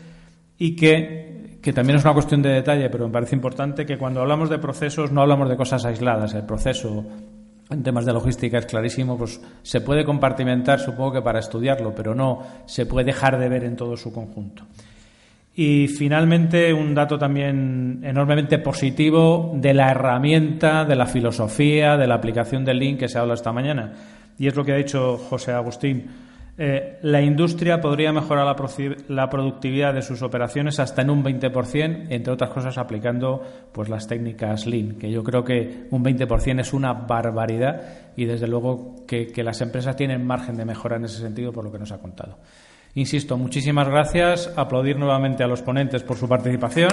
y 0.59 0.76
que 0.76 1.39
que 1.61 1.73
también 1.73 1.99
es 1.99 2.05
una 2.05 2.14
cuestión 2.14 2.42
de 2.42 2.51
detalle, 2.51 2.88
pero 2.88 3.07
me 3.07 3.12
parece 3.12 3.37
importante 3.37 3.85
que 3.85 3.99
cuando 3.99 4.20
hablamos 4.20 4.49
de 4.49 4.59
procesos 4.59 5.12
no 5.12 5.20
hablamos 5.20 5.49
de 5.49 5.57
cosas 5.57 5.85
aisladas. 5.85 6.35
El 6.35 6.44
proceso 6.44 7.05
en 7.70 7.83
temas 7.83 8.05
de 8.05 8.12
logística 8.12 8.59
es 8.59 8.66
clarísimo, 8.66 9.16
pues 9.16 9.40
se 9.62 9.81
puede 9.81 10.05
compartimentar, 10.05 10.81
supongo 10.81 11.12
que 11.12 11.23
para 11.23 11.38
estudiarlo, 11.38 11.94
pero 11.94 12.14
no 12.14 12.40
se 12.66 12.87
puede 12.87 13.07
dejar 13.07 13.38
de 13.38 13.49
ver 13.49 13.64
en 13.64 13.77
todo 13.77 13.96
su 13.96 14.12
conjunto. 14.12 14.64
Y 15.55 15.88
finalmente, 15.88 16.73
un 16.73 16.94
dato 16.94 17.18
también 17.18 18.01
enormemente 18.03 18.59
positivo 18.59 19.53
de 19.55 19.75
la 19.75 19.90
herramienta, 19.90 20.85
de 20.85 20.96
la 20.96 21.07
filosofía, 21.07 21.96
de 21.96 22.07
la 22.07 22.14
aplicación 22.14 22.64
del 22.64 22.79
link 22.79 23.01
que 23.01 23.09
se 23.09 23.18
habla 23.18 23.35
esta 23.35 23.53
mañana. 23.53 23.92
Y 24.38 24.46
es 24.46 24.57
lo 24.57 24.64
que 24.64 24.73
ha 24.73 24.77
dicho 24.77 25.18
José 25.18 25.53
Agustín. 25.53 26.07
Eh, 26.62 26.99
la 27.01 27.23
industria 27.23 27.81
podría 27.81 28.12
mejorar 28.12 28.44
la, 29.09 29.31
productividad 29.31 29.94
de 29.94 30.03
sus 30.03 30.20
operaciones 30.20 30.79
hasta 30.79 31.01
en 31.01 31.09
un 31.09 31.25
20%, 31.25 32.09
entre 32.11 32.35
otras 32.35 32.51
cosas 32.51 32.77
aplicando 32.77 33.42
pues, 33.73 33.88
las 33.88 34.07
técnicas 34.07 34.66
Lean, 34.66 34.96
que 34.96 35.11
yo 35.11 35.25
creo 35.25 35.42
que 35.42 35.87
un 35.90 36.05
20% 36.05 36.61
es 36.61 36.75
una 36.75 36.92
barbaridad 36.92 38.12
y 38.14 38.27
desde 38.27 38.46
luego 38.46 39.07
que 39.07 39.33
las 39.42 39.62
empresas 39.62 39.96
tienen 39.96 40.27
margen 40.27 40.59
de 40.59 40.66
mejora 40.66 40.96
en 40.96 41.07
ese 41.07 41.23
sentido 41.23 41.51
por 41.51 41.64
lo 41.64 41.73
que 41.73 41.79
nos 41.79 41.92
ha 41.92 41.99
contado. 41.99 42.37
Insisto, 42.94 43.38
muchísimas 43.38 43.88
gracias. 43.88 44.53
Aplaudir 44.55 44.99
nuevamente 44.99 45.42
a 45.42 45.46
los 45.46 45.62
ponentes 45.62 46.03
por 46.03 46.18
su 46.18 46.29
participación. 46.29 46.90